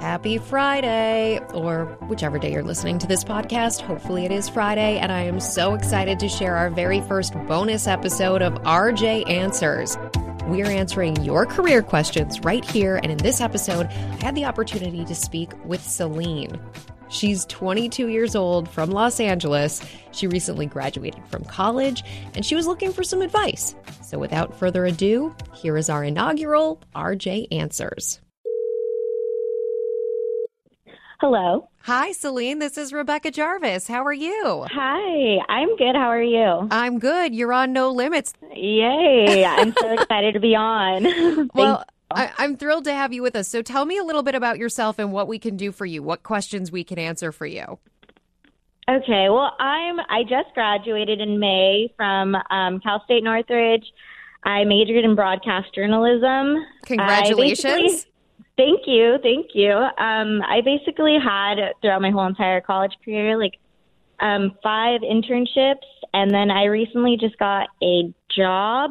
Happy 0.00 0.38
Friday, 0.38 1.40
or 1.52 1.84
whichever 2.08 2.38
day 2.38 2.54
you're 2.54 2.62
listening 2.62 2.98
to 3.00 3.06
this 3.06 3.22
podcast. 3.22 3.82
Hopefully, 3.82 4.24
it 4.24 4.32
is 4.32 4.48
Friday, 4.48 4.98
and 4.98 5.12
I 5.12 5.24
am 5.24 5.40
so 5.40 5.74
excited 5.74 6.18
to 6.20 6.28
share 6.28 6.56
our 6.56 6.70
very 6.70 7.02
first 7.02 7.34
bonus 7.46 7.86
episode 7.86 8.40
of 8.40 8.54
RJ 8.62 9.28
Answers. 9.28 9.98
We 10.46 10.62
are 10.62 10.70
answering 10.70 11.22
your 11.22 11.44
career 11.44 11.82
questions 11.82 12.40
right 12.40 12.64
here, 12.64 12.96
and 12.96 13.12
in 13.12 13.18
this 13.18 13.42
episode, 13.42 13.88
I 13.88 14.24
had 14.24 14.34
the 14.34 14.46
opportunity 14.46 15.04
to 15.04 15.14
speak 15.14 15.52
with 15.66 15.82
Celine. 15.82 16.58
She's 17.10 17.44
22 17.44 18.08
years 18.08 18.34
old 18.34 18.70
from 18.70 18.92
Los 18.92 19.20
Angeles. 19.20 19.82
She 20.12 20.26
recently 20.26 20.64
graduated 20.64 21.26
from 21.26 21.44
college 21.44 22.04
and 22.34 22.46
she 22.46 22.54
was 22.54 22.68
looking 22.68 22.92
for 22.92 23.02
some 23.02 23.20
advice. 23.20 23.74
So, 24.00 24.16
without 24.16 24.56
further 24.56 24.86
ado, 24.86 25.34
here 25.52 25.76
is 25.76 25.90
our 25.90 26.04
inaugural 26.04 26.80
RJ 26.94 27.48
Answers. 27.50 28.20
Hello. 31.20 31.68
Hi, 31.82 32.12
Celine. 32.12 32.60
This 32.60 32.78
is 32.78 32.94
Rebecca 32.94 33.30
Jarvis. 33.30 33.86
How 33.86 34.02
are 34.06 34.12
you? 34.12 34.66
Hi, 34.72 35.36
I'm 35.50 35.76
good. 35.76 35.94
How 35.94 36.08
are 36.08 36.22
you? 36.22 36.66
I'm 36.70 36.98
good. 36.98 37.34
You're 37.34 37.52
on 37.52 37.74
No 37.74 37.90
Limits. 37.90 38.32
Yay. 38.54 39.44
I'm 39.48 39.74
so 39.78 39.92
excited 39.92 40.32
to 40.32 40.40
be 40.40 40.56
on. 40.56 41.50
well, 41.54 41.84
I, 42.10 42.30
I'm 42.38 42.56
thrilled 42.56 42.84
to 42.84 42.94
have 42.94 43.12
you 43.12 43.20
with 43.22 43.36
us. 43.36 43.48
So 43.48 43.60
tell 43.60 43.84
me 43.84 43.98
a 43.98 44.02
little 44.02 44.22
bit 44.22 44.34
about 44.34 44.56
yourself 44.56 44.98
and 44.98 45.12
what 45.12 45.28
we 45.28 45.38
can 45.38 45.58
do 45.58 45.72
for 45.72 45.84
you, 45.84 46.02
what 46.02 46.22
questions 46.22 46.72
we 46.72 46.84
can 46.84 46.98
answer 46.98 47.32
for 47.32 47.44
you. 47.44 47.78
Okay, 48.88 49.28
well, 49.28 49.54
I'm 49.60 50.00
I 50.00 50.22
just 50.22 50.54
graduated 50.54 51.20
in 51.20 51.38
May 51.38 51.92
from 51.98 52.34
um, 52.48 52.80
Cal 52.80 53.02
State 53.04 53.22
Northridge. 53.22 53.84
I 54.44 54.64
majored 54.64 55.04
in 55.04 55.14
broadcast 55.14 55.74
journalism. 55.74 56.64
Congratulations. 56.86 58.06
Thank 58.60 58.82
you, 58.86 59.16
thank 59.22 59.54
you. 59.54 59.72
Um, 59.72 60.42
I 60.42 60.60
basically 60.62 61.16
had 61.18 61.56
throughout 61.80 62.02
my 62.02 62.10
whole 62.10 62.26
entire 62.26 62.60
college 62.60 62.92
career 63.02 63.38
like 63.38 63.54
um, 64.20 64.54
five 64.62 65.00
internships, 65.00 65.88
and 66.12 66.30
then 66.30 66.50
I 66.50 66.64
recently 66.64 67.16
just 67.18 67.38
got 67.38 67.68
a 67.82 68.12
job. 68.36 68.90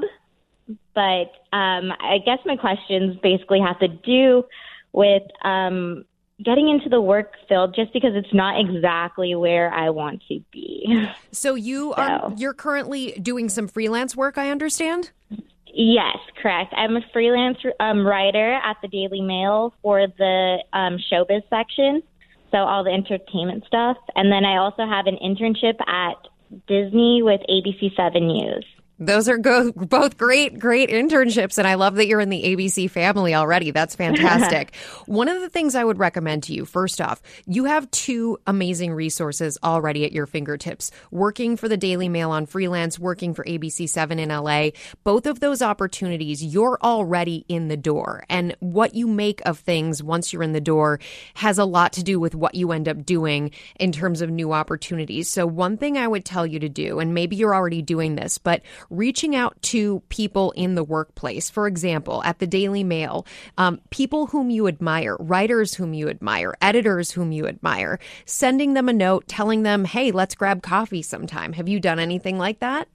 But 0.95 1.29
um, 1.55 1.93
I 2.01 2.17
guess 2.25 2.39
my 2.47 2.55
questions 2.55 3.17
basically 3.21 3.59
have 3.59 3.77
to 3.81 3.87
do 3.87 4.43
with 4.91 5.21
um, 5.43 6.03
getting 6.43 6.67
into 6.67 6.89
the 6.89 6.99
work 6.99 7.33
field, 7.47 7.75
just 7.75 7.93
because 7.93 8.13
it's 8.15 8.33
not 8.33 8.59
exactly 8.59 9.35
where 9.35 9.71
I 9.71 9.91
want 9.91 10.23
to 10.29 10.39
be. 10.51 11.07
So 11.31 11.53
you 11.53 11.93
so. 11.95 12.01
are 12.01 12.33
you're 12.35 12.55
currently 12.55 13.11
doing 13.21 13.49
some 13.49 13.67
freelance 13.67 14.15
work, 14.15 14.39
I 14.39 14.49
understand. 14.49 15.11
Yes, 15.73 16.17
correct. 16.41 16.73
I'm 16.75 16.95
a 16.97 17.01
freelance 17.13 17.57
um, 17.79 18.05
writer 18.05 18.53
at 18.53 18.77
the 18.81 18.87
Daily 18.87 19.21
Mail 19.21 19.73
for 19.81 20.07
the 20.07 20.63
um, 20.73 20.97
showbiz 21.11 21.43
section, 21.49 22.01
so 22.51 22.57
all 22.57 22.83
the 22.83 22.91
entertainment 22.91 23.65
stuff. 23.67 23.97
And 24.15 24.31
then 24.31 24.45
I 24.45 24.57
also 24.57 24.85
have 24.85 25.05
an 25.07 25.17
internship 25.23 25.79
at 25.87 26.17
Disney 26.67 27.21
with 27.21 27.41
ABC 27.49 27.95
7 27.95 28.25
News. 28.25 28.65
Those 28.99 29.29
are 29.29 29.37
go- 29.37 29.71
both 29.71 30.17
great, 30.17 30.59
great 30.59 30.89
internships. 30.89 31.57
And 31.57 31.67
I 31.67 31.75
love 31.75 31.95
that 31.95 32.07
you're 32.07 32.19
in 32.19 32.29
the 32.29 32.43
ABC 32.43 32.89
family 32.89 33.33
already. 33.33 33.71
That's 33.71 33.95
fantastic. 33.99 34.75
One 35.05 35.29
of 35.29 35.41
the 35.41 35.49
things 35.49 35.75
I 35.75 35.83
would 35.83 35.99
recommend 35.99 36.43
to 36.43 36.53
you, 36.53 36.65
first 36.65 36.99
off, 36.99 37.21
you 37.45 37.65
have 37.65 37.89
two 37.91 38.37
amazing 38.45 38.93
resources 38.93 39.57
already 39.63 40.05
at 40.05 40.11
your 40.11 40.25
fingertips. 40.25 40.91
Working 41.11 41.55
for 41.55 41.67
the 41.67 41.77
Daily 41.77 42.09
Mail 42.09 42.31
on 42.31 42.45
freelance, 42.45 42.99
working 42.99 43.33
for 43.33 43.45
ABC7 43.45 44.19
in 44.19 44.29
LA. 44.29 44.71
Both 45.03 45.25
of 45.25 45.39
those 45.39 45.61
opportunities, 45.61 46.43
you're 46.43 46.77
already 46.83 47.45
in 47.47 47.69
the 47.69 47.77
door. 47.77 48.25
And 48.29 48.55
what 48.59 48.95
you 48.95 49.07
make 49.07 49.41
of 49.45 49.59
things 49.59 50.03
once 50.03 50.33
you're 50.33 50.43
in 50.43 50.53
the 50.53 50.61
door 50.61 50.99
has 51.35 51.57
a 51.57 51.65
lot 51.65 51.93
to 51.93 52.03
do 52.03 52.19
with 52.19 52.35
what 52.35 52.55
you 52.55 52.71
end 52.71 52.89
up 52.89 53.05
doing 53.05 53.51
in 53.79 53.91
terms 53.91 54.21
of 54.21 54.29
new 54.29 54.51
opportunities. 54.51 55.29
So 55.29 55.47
one 55.47 55.77
thing 55.77 55.97
I 55.97 56.07
would 56.07 56.25
tell 56.25 56.45
you 56.45 56.59
to 56.59 56.69
do, 56.69 56.99
and 56.99 57.13
maybe 57.13 57.35
you're 57.35 57.55
already 57.55 57.81
doing 57.81 58.15
this, 58.15 58.37
but 58.37 58.61
reaching 58.89 59.35
out 59.35 59.59
to 59.61 60.01
people 60.09 60.51
in 60.51 60.75
the 60.75 60.83
workplace. 60.83 61.49
For 61.49 61.67
example, 61.67 62.23
at 62.23 62.39
the 62.39 62.47
Daily 62.47 62.83
Mail, 62.83 63.25
um, 63.57 63.79
people 63.89 64.27
whom 64.27 64.49
you 64.49 64.67
admire, 64.67 65.15
writers 65.19 65.75
whom 65.75 65.93
you 65.93 66.09
admire, 66.09 66.55
editors 66.61 67.11
whom 67.11 67.31
you 67.31 67.47
admire, 67.47 67.99
sending 68.25 68.73
them 68.73 68.89
a 68.89 68.93
note 68.93 69.27
telling 69.27 69.63
them, 69.63 69.85
hey, 69.85 70.11
let's 70.11 70.35
grab 70.35 70.61
coffee 70.61 71.01
sometime. 71.01 71.53
Have 71.53 71.69
you 71.69 71.79
done 71.79 71.99
anything 71.99 72.37
like 72.37 72.59
that? 72.59 72.87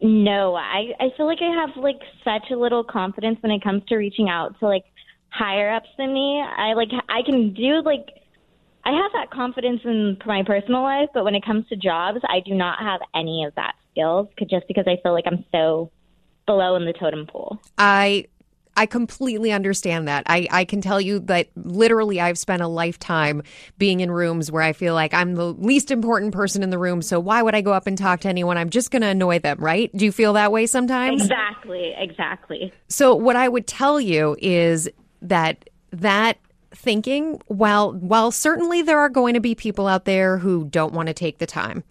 No, 0.00 0.54
I, 0.54 0.92
I 1.00 1.08
feel 1.16 1.26
like 1.26 1.40
I 1.42 1.66
have 1.66 1.76
like 1.76 2.00
such 2.22 2.50
a 2.52 2.56
little 2.56 2.84
confidence 2.84 3.38
when 3.40 3.50
it 3.50 3.62
comes 3.62 3.82
to 3.88 3.96
reaching 3.96 4.28
out 4.28 4.58
to 4.60 4.66
like 4.66 4.84
higher 5.30 5.74
ups 5.74 5.88
than 5.98 6.12
me. 6.12 6.40
I 6.40 6.74
like 6.74 6.90
I 7.08 7.22
can 7.22 7.52
do 7.52 7.82
like 7.84 8.06
I 8.84 8.92
have 8.92 9.12
that 9.14 9.30
confidence 9.30 9.80
in 9.84 10.16
my 10.24 10.44
personal 10.46 10.82
life, 10.82 11.08
but 11.12 11.24
when 11.24 11.34
it 11.34 11.44
comes 11.44 11.66
to 11.68 11.76
jobs, 11.76 12.20
I 12.28 12.40
do 12.40 12.54
not 12.54 12.78
have 12.78 13.00
any 13.14 13.44
of 13.44 13.54
that 13.56 13.74
skills 13.98 14.28
just 14.48 14.66
because 14.68 14.84
I 14.86 14.96
feel 15.02 15.12
like 15.12 15.24
I'm 15.26 15.44
so 15.52 15.90
below 16.46 16.76
in 16.76 16.84
the 16.84 16.92
totem 16.92 17.26
pole. 17.26 17.60
I 17.76 18.26
I 18.76 18.86
completely 18.86 19.50
understand 19.50 20.06
that. 20.06 20.22
I, 20.26 20.46
I 20.52 20.64
can 20.64 20.80
tell 20.80 21.00
you 21.00 21.18
that 21.20 21.48
literally 21.56 22.20
I've 22.20 22.38
spent 22.38 22.62
a 22.62 22.68
lifetime 22.68 23.42
being 23.76 23.98
in 23.98 24.10
rooms 24.12 24.52
where 24.52 24.62
I 24.62 24.72
feel 24.72 24.94
like 24.94 25.12
I'm 25.12 25.34
the 25.34 25.52
least 25.52 25.90
important 25.90 26.32
person 26.32 26.62
in 26.62 26.70
the 26.70 26.78
room. 26.78 27.02
So 27.02 27.18
why 27.18 27.42
would 27.42 27.56
I 27.56 27.60
go 27.60 27.72
up 27.72 27.88
and 27.88 27.98
talk 27.98 28.20
to 28.20 28.28
anyone? 28.28 28.56
I'm 28.56 28.70
just 28.70 28.92
going 28.92 29.02
to 29.02 29.08
annoy 29.08 29.40
them, 29.40 29.58
right? 29.58 29.90
Do 29.96 30.04
you 30.04 30.12
feel 30.12 30.32
that 30.34 30.52
way 30.52 30.66
sometimes? 30.66 31.22
Exactly, 31.22 31.92
exactly. 31.98 32.72
So 32.88 33.16
what 33.16 33.34
I 33.34 33.48
would 33.48 33.66
tell 33.66 34.00
you 34.00 34.36
is 34.40 34.88
that 35.22 35.68
that 35.90 36.38
thinking 36.72 37.40
while 37.48 37.94
while 37.94 38.30
certainly 38.30 38.82
there 38.82 39.00
are 39.00 39.08
going 39.08 39.34
to 39.34 39.40
be 39.40 39.56
people 39.56 39.88
out 39.88 40.04
there 40.04 40.38
who 40.38 40.66
don't 40.66 40.92
want 40.92 41.08
to 41.08 41.14
take 41.14 41.38
the 41.38 41.46
time 41.46 41.82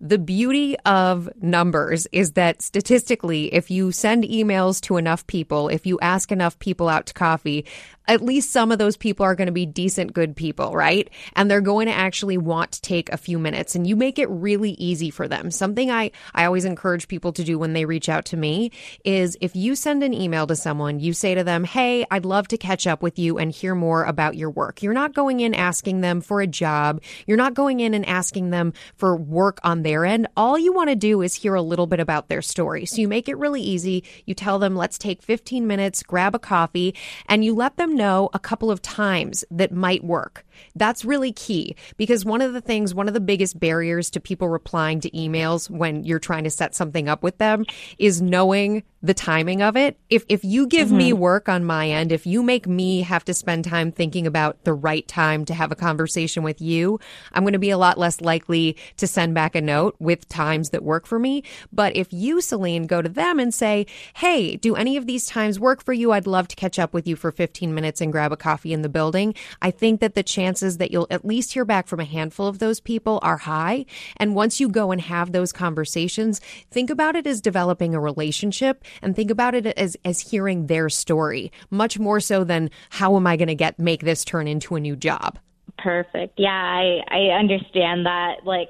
the 0.00 0.18
beauty 0.18 0.76
of 0.80 1.28
numbers 1.40 2.06
is 2.12 2.32
that 2.32 2.60
statistically, 2.60 3.52
if 3.54 3.70
you 3.70 3.92
send 3.92 4.24
emails 4.24 4.80
to 4.82 4.96
enough 4.96 5.26
people, 5.26 5.68
if 5.68 5.86
you 5.86 5.98
ask 6.00 6.30
enough 6.30 6.58
people 6.58 6.88
out 6.88 7.06
to 7.06 7.14
coffee, 7.14 7.64
at 8.08 8.22
least 8.22 8.52
some 8.52 8.72
of 8.72 8.78
those 8.78 8.96
people 8.96 9.24
are 9.24 9.34
going 9.34 9.46
to 9.46 9.52
be 9.52 9.66
decent, 9.66 10.12
good 10.12 10.36
people, 10.36 10.72
right? 10.72 11.08
And 11.34 11.50
they're 11.50 11.60
going 11.60 11.86
to 11.86 11.92
actually 11.92 12.38
want 12.38 12.72
to 12.72 12.82
take 12.82 13.10
a 13.10 13.16
few 13.16 13.38
minutes 13.38 13.74
and 13.74 13.86
you 13.86 13.96
make 13.96 14.18
it 14.18 14.28
really 14.30 14.72
easy 14.72 15.10
for 15.10 15.28
them. 15.28 15.50
Something 15.50 15.90
I, 15.90 16.10
I 16.34 16.44
always 16.44 16.64
encourage 16.64 17.08
people 17.08 17.32
to 17.32 17.44
do 17.44 17.58
when 17.58 17.72
they 17.72 17.84
reach 17.84 18.08
out 18.08 18.24
to 18.26 18.36
me 18.36 18.70
is 19.04 19.36
if 19.40 19.56
you 19.56 19.74
send 19.74 20.02
an 20.02 20.14
email 20.14 20.46
to 20.46 20.56
someone, 20.56 21.00
you 21.00 21.12
say 21.12 21.34
to 21.34 21.44
them, 21.44 21.64
Hey, 21.64 22.06
I'd 22.10 22.24
love 22.24 22.48
to 22.48 22.58
catch 22.58 22.86
up 22.86 23.02
with 23.02 23.18
you 23.18 23.38
and 23.38 23.50
hear 23.50 23.74
more 23.74 24.04
about 24.04 24.36
your 24.36 24.50
work. 24.50 24.82
You're 24.82 24.92
not 24.92 25.14
going 25.14 25.40
in 25.40 25.54
asking 25.54 26.00
them 26.00 26.20
for 26.20 26.40
a 26.40 26.46
job. 26.46 27.02
You're 27.26 27.36
not 27.36 27.54
going 27.54 27.80
in 27.80 27.94
and 27.94 28.06
asking 28.06 28.50
them 28.50 28.72
for 28.96 29.16
work 29.16 29.58
on 29.64 29.82
their 29.82 30.04
end. 30.04 30.28
All 30.36 30.58
you 30.58 30.72
want 30.72 30.90
to 30.90 30.96
do 30.96 31.22
is 31.22 31.34
hear 31.34 31.54
a 31.54 31.62
little 31.62 31.86
bit 31.86 32.00
about 32.00 32.28
their 32.28 32.42
story. 32.42 32.86
So 32.86 33.00
you 33.00 33.08
make 33.08 33.28
it 33.28 33.38
really 33.38 33.62
easy. 33.62 34.04
You 34.24 34.34
tell 34.34 34.58
them, 34.58 34.76
let's 34.76 34.98
take 34.98 35.22
15 35.22 35.66
minutes, 35.66 36.02
grab 36.02 36.34
a 36.34 36.38
coffee, 36.38 36.94
and 37.28 37.44
you 37.44 37.54
let 37.54 37.76
them 37.76 37.95
know 37.96 38.30
a 38.32 38.38
couple 38.38 38.70
of 38.70 38.80
times 38.82 39.44
that 39.50 39.72
might 39.72 40.04
work. 40.04 40.46
That's 40.74 41.04
really 41.04 41.32
key 41.32 41.76
because 41.96 42.24
one 42.24 42.40
of 42.40 42.52
the 42.52 42.60
things, 42.60 42.94
one 42.94 43.08
of 43.08 43.14
the 43.14 43.20
biggest 43.20 43.58
barriers 43.58 44.10
to 44.10 44.20
people 44.20 44.48
replying 44.48 45.00
to 45.00 45.10
emails 45.10 45.68
when 45.68 46.04
you're 46.04 46.18
trying 46.18 46.44
to 46.44 46.50
set 46.50 46.74
something 46.74 47.08
up 47.08 47.22
with 47.22 47.38
them 47.38 47.64
is 47.98 48.22
knowing 48.22 48.82
the 49.06 49.14
timing 49.14 49.62
of 49.62 49.76
it. 49.76 49.98
If 50.10 50.24
if 50.28 50.44
you 50.44 50.66
give 50.66 50.88
mm-hmm. 50.88 50.96
me 50.96 51.12
work 51.12 51.48
on 51.48 51.64
my 51.64 51.88
end, 51.88 52.12
if 52.12 52.26
you 52.26 52.42
make 52.42 52.66
me 52.66 53.02
have 53.02 53.24
to 53.26 53.34
spend 53.34 53.64
time 53.64 53.92
thinking 53.92 54.26
about 54.26 54.62
the 54.64 54.74
right 54.74 55.06
time 55.06 55.44
to 55.46 55.54
have 55.54 55.72
a 55.72 55.76
conversation 55.76 56.42
with 56.42 56.60
you, 56.60 56.98
I'm 57.32 57.44
going 57.44 57.52
to 57.52 57.58
be 57.58 57.70
a 57.70 57.78
lot 57.78 57.98
less 57.98 58.20
likely 58.20 58.76
to 58.96 59.06
send 59.06 59.34
back 59.34 59.54
a 59.54 59.60
note 59.60 59.96
with 59.98 60.28
times 60.28 60.70
that 60.70 60.82
work 60.82 61.06
for 61.06 61.18
me. 61.18 61.42
But 61.72 61.94
if 61.96 62.12
you, 62.12 62.40
Celine, 62.40 62.86
go 62.86 63.00
to 63.00 63.08
them 63.08 63.38
and 63.38 63.54
say, 63.54 63.86
"Hey, 64.14 64.56
do 64.56 64.74
any 64.74 64.96
of 64.96 65.06
these 65.06 65.26
times 65.26 65.60
work 65.60 65.82
for 65.82 65.92
you? 65.92 66.12
I'd 66.12 66.26
love 66.26 66.48
to 66.48 66.56
catch 66.56 66.78
up 66.78 66.92
with 66.92 67.06
you 67.06 67.16
for 67.16 67.30
15 67.30 67.74
minutes 67.74 68.00
and 68.00 68.12
grab 68.12 68.32
a 68.32 68.36
coffee 68.36 68.72
in 68.72 68.82
the 68.82 68.88
building." 68.88 69.34
I 69.62 69.70
think 69.70 70.00
that 70.00 70.14
the 70.14 70.22
chances 70.22 70.78
that 70.78 70.90
you'll 70.90 71.06
at 71.10 71.24
least 71.24 71.52
hear 71.52 71.64
back 71.64 71.86
from 71.86 72.00
a 72.00 72.04
handful 72.04 72.46
of 72.46 72.58
those 72.58 72.80
people 72.80 73.20
are 73.22 73.38
high. 73.38 73.86
And 74.16 74.34
once 74.34 74.60
you 74.60 74.68
go 74.68 74.90
and 74.90 75.00
have 75.00 75.32
those 75.32 75.52
conversations, 75.52 76.40
think 76.70 76.90
about 76.90 77.16
it 77.16 77.26
as 77.26 77.40
developing 77.40 77.94
a 77.94 78.00
relationship 78.00 78.84
and 79.02 79.14
think 79.14 79.30
about 79.30 79.54
it 79.54 79.66
as 79.66 79.96
as 80.04 80.20
hearing 80.20 80.66
their 80.66 80.88
story, 80.88 81.52
much 81.70 81.98
more 81.98 82.20
so 82.20 82.44
than 82.44 82.70
how 82.90 83.16
am 83.16 83.26
I 83.26 83.36
going 83.36 83.48
to 83.48 83.54
get 83.54 83.78
make 83.78 84.02
this 84.02 84.24
turn 84.24 84.48
into 84.48 84.76
a 84.76 84.80
new 84.80 84.96
job. 84.96 85.38
Perfect. 85.78 86.34
Yeah, 86.38 86.50
I 86.50 87.00
I 87.08 87.38
understand 87.38 88.06
that. 88.06 88.44
Like 88.44 88.68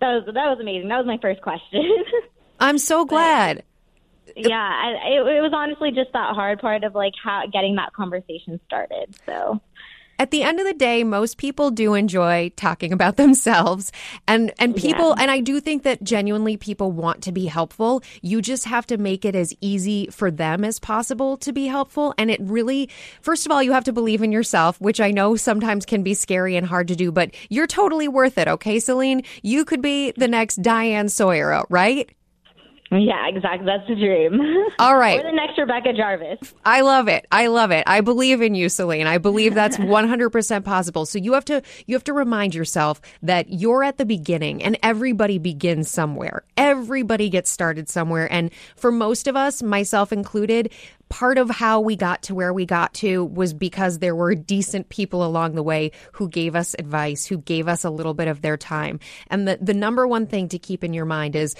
that 0.00 0.08
was 0.08 0.24
that 0.26 0.34
was 0.34 0.58
amazing. 0.60 0.88
That 0.88 0.98
was 0.98 1.06
my 1.06 1.18
first 1.20 1.42
question. 1.42 1.82
I'm 2.60 2.78
so 2.78 3.04
glad. 3.04 3.62
yeah, 4.36 4.56
I, 4.56 5.08
it, 5.08 5.36
it 5.36 5.40
was 5.40 5.52
honestly 5.54 5.90
just 5.92 6.12
that 6.12 6.34
hard 6.34 6.60
part 6.60 6.84
of 6.84 6.94
like 6.94 7.14
how 7.22 7.44
getting 7.52 7.76
that 7.76 7.92
conversation 7.92 8.60
started. 8.66 9.16
So 9.26 9.60
at 10.18 10.30
the 10.30 10.42
end 10.42 10.58
of 10.60 10.66
the 10.66 10.74
day, 10.74 11.04
most 11.04 11.38
people 11.38 11.70
do 11.70 11.94
enjoy 11.94 12.50
talking 12.56 12.92
about 12.92 13.16
themselves 13.18 13.92
and, 14.26 14.52
and 14.58 14.74
people, 14.74 15.10
yeah. 15.10 15.22
and 15.22 15.30
I 15.30 15.40
do 15.40 15.60
think 15.60 15.82
that 15.84 16.02
genuinely 16.02 16.56
people 16.56 16.92
want 16.92 17.22
to 17.24 17.32
be 17.32 17.46
helpful. 17.46 18.02
You 18.22 18.42
just 18.42 18.64
have 18.64 18.86
to 18.88 18.98
make 18.98 19.24
it 19.24 19.34
as 19.34 19.54
easy 19.60 20.08
for 20.08 20.30
them 20.30 20.64
as 20.64 20.78
possible 20.78 21.36
to 21.38 21.52
be 21.52 21.66
helpful. 21.66 22.14
And 22.18 22.30
it 22.30 22.40
really, 22.42 22.90
first 23.20 23.46
of 23.46 23.52
all, 23.52 23.62
you 23.62 23.72
have 23.72 23.84
to 23.84 23.92
believe 23.92 24.22
in 24.22 24.32
yourself, 24.32 24.80
which 24.80 25.00
I 25.00 25.10
know 25.10 25.36
sometimes 25.36 25.86
can 25.86 26.02
be 26.02 26.14
scary 26.14 26.56
and 26.56 26.66
hard 26.66 26.88
to 26.88 26.96
do, 26.96 27.12
but 27.12 27.30
you're 27.48 27.66
totally 27.66 28.08
worth 28.08 28.38
it. 28.38 28.48
Okay, 28.48 28.80
Celine, 28.80 29.22
you 29.42 29.64
could 29.64 29.82
be 29.82 30.12
the 30.12 30.28
next 30.28 30.56
Diane 30.62 31.08
Sawyer, 31.08 31.64
right? 31.68 32.10
Yeah, 32.90 33.28
exactly. 33.28 33.66
That's 33.66 33.86
the 33.86 33.96
dream. 33.96 34.40
All 34.78 34.96
right. 34.96 35.20
or 35.20 35.22
the 35.30 35.36
next 35.36 35.58
Rebecca 35.58 35.92
Jarvis. 35.92 36.54
I 36.64 36.80
love 36.80 37.06
it. 37.08 37.26
I 37.30 37.48
love 37.48 37.70
it. 37.70 37.84
I 37.86 38.00
believe 38.00 38.40
in 38.40 38.54
you, 38.54 38.68
Celine. 38.70 39.06
I 39.06 39.18
believe 39.18 39.54
that's 39.54 39.76
100% 39.78 40.64
possible. 40.64 41.04
So 41.04 41.18
you 41.18 41.34
have 41.34 41.44
to 41.46 41.62
you 41.86 41.94
have 41.94 42.04
to 42.04 42.12
remind 42.14 42.54
yourself 42.54 43.00
that 43.22 43.52
you're 43.52 43.82
at 43.84 43.98
the 43.98 44.06
beginning 44.06 44.62
and 44.62 44.78
everybody 44.82 45.38
begins 45.38 45.90
somewhere. 45.90 46.44
Everybody 46.56 47.28
gets 47.28 47.50
started 47.50 47.88
somewhere 47.88 48.30
and 48.32 48.50
for 48.76 48.90
most 48.90 49.26
of 49.26 49.36
us, 49.36 49.62
myself 49.62 50.12
included, 50.12 50.72
part 51.10 51.38
of 51.38 51.50
how 51.50 51.80
we 51.80 51.96
got 51.96 52.22
to 52.22 52.34
where 52.34 52.52
we 52.52 52.66
got 52.66 52.94
to 52.94 53.24
was 53.24 53.52
because 53.52 53.98
there 53.98 54.14
were 54.14 54.34
decent 54.34 54.88
people 54.88 55.24
along 55.24 55.54
the 55.54 55.62
way 55.62 55.90
who 56.12 56.28
gave 56.28 56.54
us 56.54 56.74
advice, 56.78 57.26
who 57.26 57.38
gave 57.38 57.68
us 57.68 57.84
a 57.84 57.90
little 57.90 58.14
bit 58.14 58.28
of 58.28 58.40
their 58.42 58.56
time. 58.56 59.00
And 59.28 59.46
the, 59.48 59.58
the 59.60 59.74
number 59.74 60.06
one 60.06 60.26
thing 60.26 60.48
to 60.50 60.58
keep 60.58 60.84
in 60.84 60.92
your 60.94 61.06
mind 61.06 61.36
is 61.36 61.54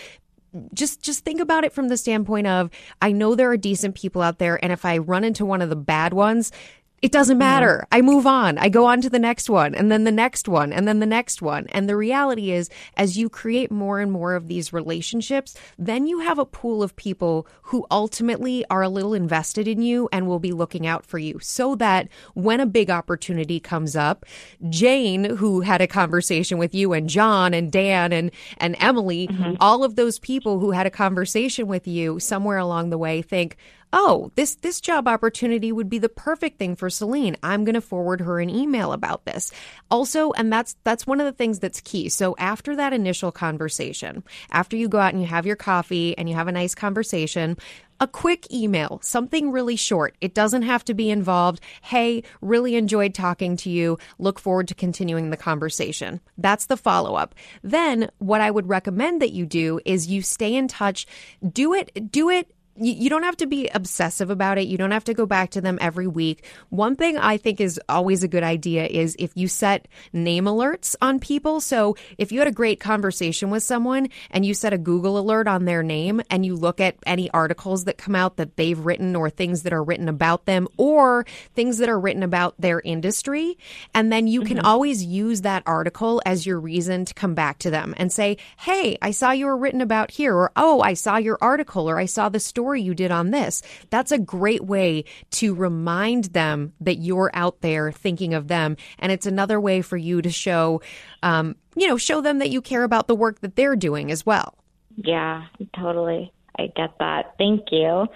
just 0.73 1.03
just 1.03 1.25
think 1.25 1.41
about 1.41 1.65
it 1.65 1.73
from 1.73 1.89
the 1.89 1.97
standpoint 1.97 2.47
of 2.47 2.71
I 3.03 3.13
know 3.13 3.35
there 3.35 3.51
are 3.51 3.57
decent 3.57 3.95
people 3.95 4.23
out 4.23 4.39
there 4.39 4.63
and 4.63 4.73
if 4.73 4.85
I 4.85 4.99
run 4.99 5.25
into 5.25 5.45
one 5.45 5.61
of 5.61 5.69
the 5.69 5.77
bad 5.77 6.13
ones 6.13 6.53
it 7.01 7.13
doesn't 7.13 7.39
matter. 7.39 7.87
I 7.93 8.01
move 8.01 8.27
on. 8.27 8.59
I 8.59 8.69
go 8.69 8.87
on 8.87 9.01
to 9.03 9.11
the 9.11 9.21
next 9.21 9.49
one 9.49 9.75
and 9.75 9.91
then 9.91 10.03
the 10.03 10.13
next 10.13 10.49
one 10.49 10.73
and 10.73 10.89
then 10.89 10.99
the 10.99 11.07
next 11.07 11.41
one. 11.41 11.67
And 11.69 11.89
the 11.89 11.97
reality 11.97 12.51
is, 12.51 12.71
as 12.97 13.17
you 13.17 13.29
create 13.29 13.71
more 13.71 14.01
and 14.01 14.11
more 14.11 14.35
of 14.35 14.49
these 14.49 14.73
relationships, 14.73 15.57
then 15.79 16.09
you 16.09 16.21
have 16.21 16.39
a 16.39 16.45
pool 16.45 16.83
of 16.83 16.97
people 16.97 17.47
who 17.63 17.87
ultimately 17.91 18.65
are 18.69 18.83
a 18.83 18.89
little 18.89 19.15
invested 19.15 19.69
in 19.69 19.81
you 19.81 20.09
and 20.13 20.27
will 20.27 20.41
be 20.41 20.53
looking 20.53 20.87
out 20.87 21.07
for 21.07 21.19
you 21.19 21.39
so 21.41 21.77
that 21.77 22.09
when 22.35 22.59
a 22.59 22.67
big 22.67 22.91
opportunity 22.91 23.61
comes 23.61 23.95
up, 23.95 24.27
Jane, 24.69 25.37
who 25.37 25.61
had 25.61 25.81
a 25.81 25.87
conversation 25.87 26.59
with 26.59 26.75
you 26.75 26.93
and 26.93 27.09
John 27.09 27.55
and 27.55 27.71
Dan 27.71 28.13
and, 28.13 28.33
and 28.57 28.75
Emily, 28.81 29.29
mm-hmm. 29.29 29.55
all 29.61 29.85
of 29.85 29.95
those 29.95 30.19
people 30.19 30.59
who 30.59 30.73
had 30.73 30.87
a 30.87 30.91
conversation 30.91 31.69
with 31.69 31.87
you 31.87 32.19
somewhere 32.19 32.59
along 32.59 32.91
the 32.91 32.99
way 32.99 33.23
think, 33.23 33.57
oh, 33.93 34.31
this 34.35 34.57
this 34.57 34.81
job 34.81 35.09
opportunity 35.09 35.73
would 35.73 35.89
be 35.89 35.99
the 35.99 36.09
perfect 36.09 36.59
thing 36.59 36.77
for 36.77 36.91
Celine. 36.91 37.37
I'm 37.43 37.65
going 37.65 37.75
to 37.75 37.81
forward 37.81 38.21
her 38.21 38.41
an 38.41 38.51
email 38.51 38.93
about 38.93 39.25
this. 39.25 39.53
Also, 39.91 40.33
and 40.33 40.53
that's 40.53 40.77
that's 40.85 41.07
one 41.07 41.21
of 41.21 41.27
the 41.27 41.33
things 41.33 41.59
that's 41.59 41.81
key. 41.81 42.09
So 42.09 42.35
after 42.39 42.77
that 42.77 42.93
initial 42.93 43.33
conversation, 43.33 44.25
after 44.51 44.77
you 44.77 44.89
go 44.89 44.99
out 44.99 45.13
and 45.13 45.23
you 45.23 45.29
have 45.29 45.47
your 45.47 45.57
coffee 45.57 46.17
and 46.17 46.29
you 46.29 46.35
have 46.35 46.49
a 46.49 46.53
nice 46.53 46.75
conversation, 46.75 47.57
a 48.01 48.07
quick 48.07 48.53
email, 48.53 49.01
something 49.03 49.51
really 49.51 49.77
short. 49.77 50.17
It 50.21 50.35
doesn't 50.35 50.63
have 50.63 50.85
to 50.85 50.95
be 50.95 51.11
involved. 51.11 51.61
Hey, 51.83 52.23
really 52.41 52.77
enjoyed 52.77 53.15
talking 53.15 53.57
to 53.59 53.71
you. 53.71 53.99
Look 54.19 54.39
forward 54.39 54.69
to 54.69 54.75
continuing 54.75 55.31
the 55.31 55.37
conversation. 55.37 56.21
That's 56.37 56.67
the 56.67 56.77
follow 56.77 57.17
up. 57.17 57.35
Then 57.63 58.11
what 58.19 58.41
I 58.41 58.51
would 58.51 58.69
recommend 58.69 59.21
that 59.23 59.33
you 59.33 59.47
do 59.47 59.81
is 59.85 60.07
you 60.07 60.23
stay 60.23 60.55
in 60.55 60.69
touch. 60.69 61.07
Do 61.53 61.75
it, 61.75 62.13
do 62.13 62.31
it 62.31 62.55
you, 62.81 63.11
don't 63.11 63.23
have 63.23 63.37
to 63.39 63.47
be 63.47 63.69
obsessive 63.69 64.31
about 64.31 64.59
it. 64.59 64.69
You 64.69 64.79
don't 64.79 64.91
have 64.91 65.05
to 65.05 65.15
go 65.15 65.27
back 65.27 65.51
to 65.51 65.61
them 65.61 65.79
every 65.81 66.07
week. 66.07 66.45
One 66.71 66.97
thing 66.97 67.19
I 67.19 67.37
think 67.37 67.61
is 67.61 67.81
always 67.89 68.23
a 68.23 68.29
good 68.29 68.43
idea 68.43 68.87
is 68.87 69.17
if 69.19 69.33
you 69.35 69.49
set 69.49 69.89
name 70.13 70.45
alerts 70.45 70.95
on 71.01 71.19
people. 71.19 71.61
So 71.61 71.97
if 72.17 72.33
you 72.33 72.39
had 72.39 72.49
a 72.49 72.53
great 72.53 72.81
conversation 72.81 73.51
with 73.51 73.63
someone 73.63 74.09
and 74.31 74.45
you 74.45 74.55
set 74.55 74.73
a 74.73 74.79
Google 74.79 75.19
alert 75.19 75.49
on 75.49 75.65
their 75.65 75.83
name 75.83 76.21
and 76.31 76.45
you 76.45 76.55
look 76.55 76.81
at 76.81 76.97
any 77.07 77.31
articles 77.31 77.85
that 77.85 77.99
come 77.99 78.15
out 78.15 78.37
that 78.37 78.57
they've 78.57 78.79
written 78.79 79.17
or 79.17 79.31
things 79.31 79.63
that 79.63 79.73
are 79.73 79.83
written 79.83 80.09
about 80.09 80.47
them 80.47 80.69
or 80.77 81.27
things 81.55 81.79
that 81.79 81.89
are 81.89 81.99
written 81.99 82.23
about 82.23 82.55
their 82.59 82.81
industry, 82.81 83.59
and 83.95 84.13
then 84.13 84.27
you 84.27 84.43
can 84.43 84.59
mm-hmm. 84.59 84.67
always 84.67 85.05
use 85.05 85.43
that 85.43 85.63
article 85.67 86.23
as 86.25 86.47
your 86.47 86.61
reason 86.61 87.05
to 87.05 87.15
come 87.15 87.35
back 87.35 87.59
to 87.59 87.71
them 87.71 87.95
and 87.97 88.13
say, 88.13 88.37
Hey, 88.59 88.99
I 89.03 89.11
saw 89.11 89.31
you 89.31 89.47
were 89.47 89.57
written 89.57 89.81
about 89.81 90.11
here, 90.11 90.35
or 90.35 90.53
Oh, 90.57 90.81
I 90.81 90.95
saw 90.95 91.17
your 91.17 91.39
article, 91.41 91.89
or 91.89 91.99
I 91.99 92.07
saw 92.07 92.29
the 92.29 92.41
story 92.41 92.68
story 92.69 92.83
you 92.83 92.95
did 92.95 93.11
on 93.11 93.31
this. 93.31 93.63
That's 93.89 94.13
a 94.13 94.19
great 94.19 94.63
way 94.63 95.05
to 95.31 95.55
remind 95.55 96.25
them 96.25 96.75
that 96.83 96.97
you're 96.97 97.31
out 97.33 97.63
there 97.63 97.91
thinking 97.91 98.35
of 98.35 98.49
them. 98.49 98.77
And 98.99 99.11
it's 99.11 99.25
another 99.25 99.59
way 99.59 99.81
for 99.81 99.97
you 99.97 100.21
to 100.21 100.29
show, 100.29 100.83
um, 101.23 101.57
you 101.75 101.89
know, 101.89 101.97
show 101.97 102.21
them 102.21 102.41
that 102.41 102.51
you 102.51 102.61
care 102.61 102.85
about 102.85 103.09
the 103.09 103.15
work 103.15 103.41
that 103.41 103.57
they're 103.57 103.75
doing 103.75 104.11
as 104.11 104.27
well. 104.27 104.55
Yeah, 104.97 105.45
totally. 105.75 106.31
I 106.59 106.67
get 106.77 106.99
that. 106.99 107.37
Thank 107.39 107.69
you. 107.71 108.07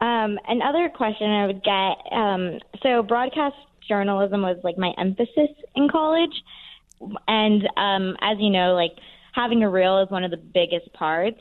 Um, 0.00 0.38
another 0.46 0.88
question 0.88 1.28
I 1.28 1.46
would 1.46 1.64
get 1.64 2.16
um, 2.16 2.60
so, 2.84 3.02
broadcast 3.02 3.56
journalism 3.88 4.42
was 4.42 4.58
like 4.62 4.78
my 4.78 4.92
emphasis 4.98 5.50
in 5.74 5.88
college. 5.88 6.44
And 7.26 7.68
um, 7.76 8.16
as 8.20 8.38
you 8.38 8.50
know, 8.50 8.74
like 8.74 8.92
having 9.32 9.64
a 9.64 9.68
reel 9.68 9.98
is 9.98 10.10
one 10.10 10.22
of 10.22 10.30
the 10.30 10.36
biggest 10.36 10.92
parts. 10.92 11.40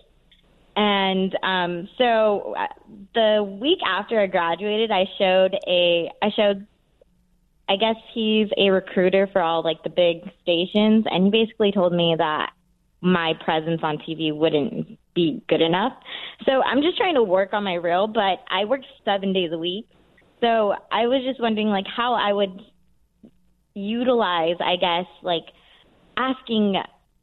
And 0.75 1.35
um, 1.43 1.89
so 1.97 2.55
uh, 2.57 2.67
the 3.13 3.57
week 3.61 3.79
after 3.85 4.19
I 4.19 4.27
graduated, 4.27 4.91
I 4.91 5.05
showed 5.17 5.55
a 5.67 6.11
I 6.21 6.29
showed 6.35 6.67
I 7.67 7.75
guess 7.75 7.95
he's 8.13 8.47
a 8.57 8.69
recruiter 8.69 9.27
for 9.31 9.41
all 9.41 9.63
like 9.63 9.83
the 9.83 9.89
big 9.89 10.29
stations, 10.41 11.05
and 11.09 11.25
he 11.25 11.31
basically 11.31 11.71
told 11.71 11.93
me 11.93 12.15
that 12.17 12.51
my 13.01 13.33
presence 13.43 13.81
on 13.83 13.97
TV 13.97 14.35
wouldn't 14.35 14.97
be 15.15 15.41
good 15.47 15.61
enough. 15.61 15.93
So 16.45 16.61
I'm 16.63 16.81
just 16.81 16.97
trying 16.97 17.15
to 17.15 17.23
work 17.23 17.53
on 17.53 17.63
my 17.63 17.75
reel, 17.75 18.07
but 18.07 18.39
I 18.49 18.65
work 18.65 18.81
seven 19.05 19.33
days 19.33 19.51
a 19.53 19.57
week. 19.57 19.87
So 20.41 20.73
I 20.91 21.07
was 21.07 21.23
just 21.25 21.41
wondering 21.41 21.67
like 21.67 21.85
how 21.85 22.13
I 22.13 22.33
would 22.33 22.61
utilize, 23.73 24.55
I 24.59 24.75
guess, 24.75 25.05
like 25.21 25.45
asking 26.17 26.75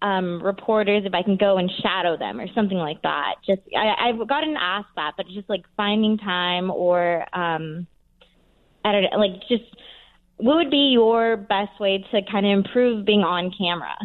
um, 0.03 0.43
reporters 0.43 1.05
if 1.05 1.15
I 1.15 1.23
can 1.23 1.37
go 1.37 1.57
and 1.57 1.71
shadow 1.83 2.17
them 2.17 2.41
or 2.41 2.47
something 2.55 2.79
like 2.79 3.03
that. 3.03 3.37
Just 3.47 3.63
I, 3.77 4.09
I've 4.09 4.29
gotten 4.29 4.57
asked 4.57 4.95
that, 4.97 5.13
but 5.17 5.27
just 5.29 5.49
like 5.49 5.65
finding 5.77 6.19
time 6.19 6.71
or 6.71 7.23
um, 7.33 7.87
I 8.85 8.93
don't 8.93 9.03
know, 9.03 9.19
like 9.19 9.41
just 9.49 9.65
what 10.37 10.57
would 10.57 10.71
be 10.71 10.91
your 10.93 11.37
best 11.37 11.81
way 11.81 12.05
to 12.11 12.21
kind 12.31 12.45
of 12.47 12.53
improve 12.53 13.07
being 13.07 13.23
on 13.23 13.53
camera? 13.57 13.97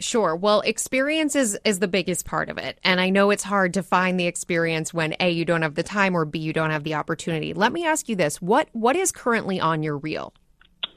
Sure. 0.00 0.36
Well, 0.36 0.60
experience 0.60 1.34
is, 1.34 1.58
is 1.64 1.80
the 1.80 1.88
biggest 1.88 2.24
part 2.24 2.48
of 2.48 2.58
it. 2.58 2.78
And 2.84 3.00
I 3.00 3.10
know 3.10 3.30
it's 3.30 3.42
hard 3.42 3.74
to 3.74 3.82
find 3.82 4.18
the 4.18 4.26
experience 4.26 4.94
when 4.94 5.14
A, 5.18 5.30
you 5.30 5.44
don't 5.44 5.62
have 5.62 5.74
the 5.74 5.82
time 5.82 6.16
or 6.16 6.24
B, 6.24 6.38
you 6.38 6.52
don't 6.52 6.70
have 6.70 6.84
the 6.84 6.94
opportunity. 6.94 7.52
Let 7.52 7.72
me 7.72 7.84
ask 7.84 8.08
you 8.08 8.16
this. 8.16 8.40
What 8.42 8.68
what 8.72 8.96
is 8.96 9.12
currently 9.12 9.60
on 9.60 9.82
your 9.82 9.96
reel? 9.96 10.32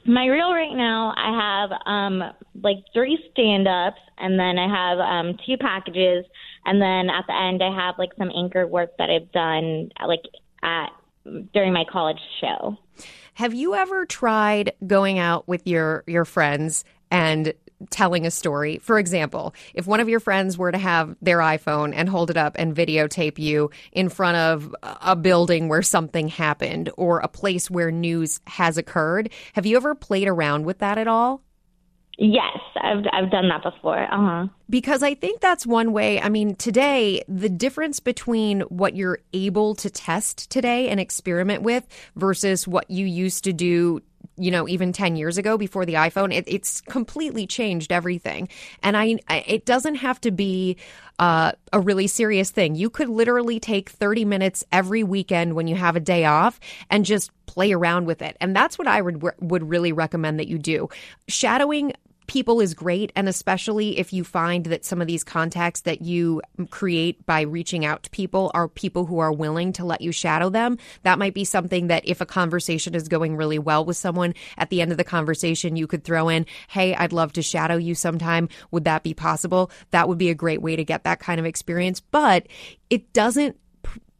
My 0.04 0.26
reel 0.26 0.52
right 0.52 0.74
now, 0.74 1.14
I 1.16 1.68
have 1.70 1.80
um, 1.86 2.32
like 2.62 2.78
three 2.92 3.18
stand 3.30 3.68
ups, 3.68 4.00
and 4.18 4.38
then 4.38 4.58
I 4.58 4.68
have 4.68 4.98
um, 4.98 5.38
two 5.46 5.56
packages, 5.56 6.24
and 6.64 6.80
then 6.80 7.08
at 7.08 7.26
the 7.26 7.34
end, 7.34 7.62
I 7.62 7.74
have 7.74 7.96
like 7.98 8.10
some 8.18 8.30
anchor 8.34 8.66
work 8.66 8.96
that 8.98 9.10
I've 9.10 9.30
done 9.32 9.90
like 10.06 10.22
at 10.62 10.88
during 11.52 11.72
my 11.72 11.84
college 11.90 12.20
show. 12.40 12.76
Have 13.34 13.54
you 13.54 13.74
ever 13.74 14.04
tried 14.04 14.72
going 14.86 15.18
out 15.18 15.46
with 15.48 15.66
your 15.66 16.04
your 16.06 16.24
friends 16.24 16.84
and 17.10 17.52
telling 17.90 18.26
a 18.26 18.30
story. 18.30 18.78
For 18.78 18.98
example, 18.98 19.54
if 19.74 19.86
one 19.86 20.00
of 20.00 20.08
your 20.08 20.20
friends 20.20 20.58
were 20.58 20.72
to 20.72 20.78
have 20.78 21.16
their 21.22 21.38
iPhone 21.38 21.92
and 21.94 22.08
hold 22.08 22.30
it 22.30 22.36
up 22.36 22.56
and 22.58 22.74
videotape 22.74 23.38
you 23.38 23.70
in 23.92 24.08
front 24.08 24.36
of 24.36 24.74
a 24.82 25.16
building 25.16 25.68
where 25.68 25.82
something 25.82 26.28
happened 26.28 26.90
or 26.96 27.20
a 27.20 27.28
place 27.28 27.70
where 27.70 27.90
news 27.90 28.40
has 28.46 28.78
occurred, 28.78 29.30
have 29.54 29.66
you 29.66 29.76
ever 29.76 29.94
played 29.94 30.28
around 30.28 30.64
with 30.64 30.78
that 30.78 30.98
at 30.98 31.08
all? 31.08 31.42
Yes, 32.18 32.58
I've 32.76 33.04
I've 33.12 33.30
done 33.30 33.48
that 33.48 33.62
before. 33.62 33.98
Uh-huh. 33.98 34.46
Because 34.68 35.02
I 35.02 35.14
think 35.14 35.40
that's 35.40 35.66
one 35.66 35.92
way. 35.92 36.20
I 36.20 36.28
mean, 36.28 36.54
today 36.54 37.22
the 37.26 37.48
difference 37.48 38.00
between 38.00 38.60
what 38.62 38.94
you're 38.94 39.18
able 39.32 39.74
to 39.76 39.90
test 39.90 40.50
today 40.50 40.88
and 40.88 41.00
experiment 41.00 41.62
with 41.62 41.86
versus 42.14 42.68
what 42.68 42.90
you 42.90 43.06
used 43.06 43.44
to 43.44 43.52
do 43.52 44.02
you 44.36 44.50
know, 44.50 44.68
even 44.68 44.92
10 44.92 45.16
years 45.16 45.38
ago 45.38 45.58
before 45.58 45.84
the 45.84 45.94
iPhone. 45.94 46.34
It, 46.34 46.44
it's 46.46 46.80
completely 46.82 47.46
changed 47.46 47.92
everything. 47.92 48.48
And 48.82 48.96
I, 48.96 49.18
it 49.46 49.64
doesn't 49.64 49.96
have 49.96 50.20
to 50.22 50.30
be 50.30 50.76
uh, 51.18 51.52
a 51.72 51.80
really 51.80 52.06
serious 52.06 52.50
thing. 52.50 52.74
You 52.74 52.90
could 52.90 53.08
literally 53.08 53.60
take 53.60 53.90
30 53.90 54.24
minutes 54.24 54.64
every 54.72 55.02
weekend 55.04 55.54
when 55.54 55.66
you 55.66 55.76
have 55.76 55.96
a 55.96 56.00
day 56.00 56.24
off 56.24 56.58
and 56.90 57.04
just 57.04 57.30
play 57.46 57.72
around 57.72 58.06
with 58.06 58.22
it. 58.22 58.36
And 58.40 58.56
that's 58.56 58.78
what 58.78 58.88
I 58.88 59.02
would, 59.02 59.22
would 59.40 59.68
really 59.68 59.92
recommend 59.92 60.38
that 60.38 60.48
you 60.48 60.58
do. 60.58 60.88
Shadowing 61.28 61.92
people 62.32 62.62
is 62.62 62.72
great. 62.72 63.12
And 63.14 63.28
especially 63.28 63.98
if 63.98 64.10
you 64.10 64.24
find 64.24 64.64
that 64.64 64.86
some 64.86 65.02
of 65.02 65.06
these 65.06 65.22
contacts 65.22 65.82
that 65.82 66.00
you 66.00 66.40
create 66.70 67.26
by 67.26 67.42
reaching 67.42 67.84
out 67.84 68.04
to 68.04 68.10
people 68.10 68.50
are 68.54 68.68
people 68.68 69.04
who 69.04 69.18
are 69.18 69.30
willing 69.30 69.70
to 69.74 69.84
let 69.84 70.00
you 70.00 70.12
shadow 70.12 70.48
them, 70.48 70.78
that 71.02 71.18
might 71.18 71.34
be 71.34 71.44
something 71.44 71.88
that 71.88 72.08
if 72.08 72.22
a 72.22 72.26
conversation 72.26 72.94
is 72.94 73.06
going 73.06 73.36
really 73.36 73.58
well 73.58 73.84
with 73.84 73.98
someone, 73.98 74.32
at 74.56 74.70
the 74.70 74.80
end 74.80 74.92
of 74.92 74.96
the 74.96 75.04
conversation, 75.04 75.76
you 75.76 75.86
could 75.86 76.04
throw 76.04 76.30
in, 76.30 76.46
Hey, 76.68 76.94
I'd 76.94 77.12
love 77.12 77.34
to 77.34 77.42
shadow 77.42 77.76
you 77.76 77.94
sometime. 77.94 78.48
Would 78.70 78.84
that 78.84 79.02
be 79.02 79.12
possible? 79.12 79.70
That 79.90 80.08
would 80.08 80.16
be 80.16 80.30
a 80.30 80.34
great 80.34 80.62
way 80.62 80.74
to 80.74 80.86
get 80.86 81.04
that 81.04 81.20
kind 81.20 81.38
of 81.38 81.44
experience. 81.44 82.00
But 82.00 82.46
it 82.88 83.12
doesn't 83.12 83.58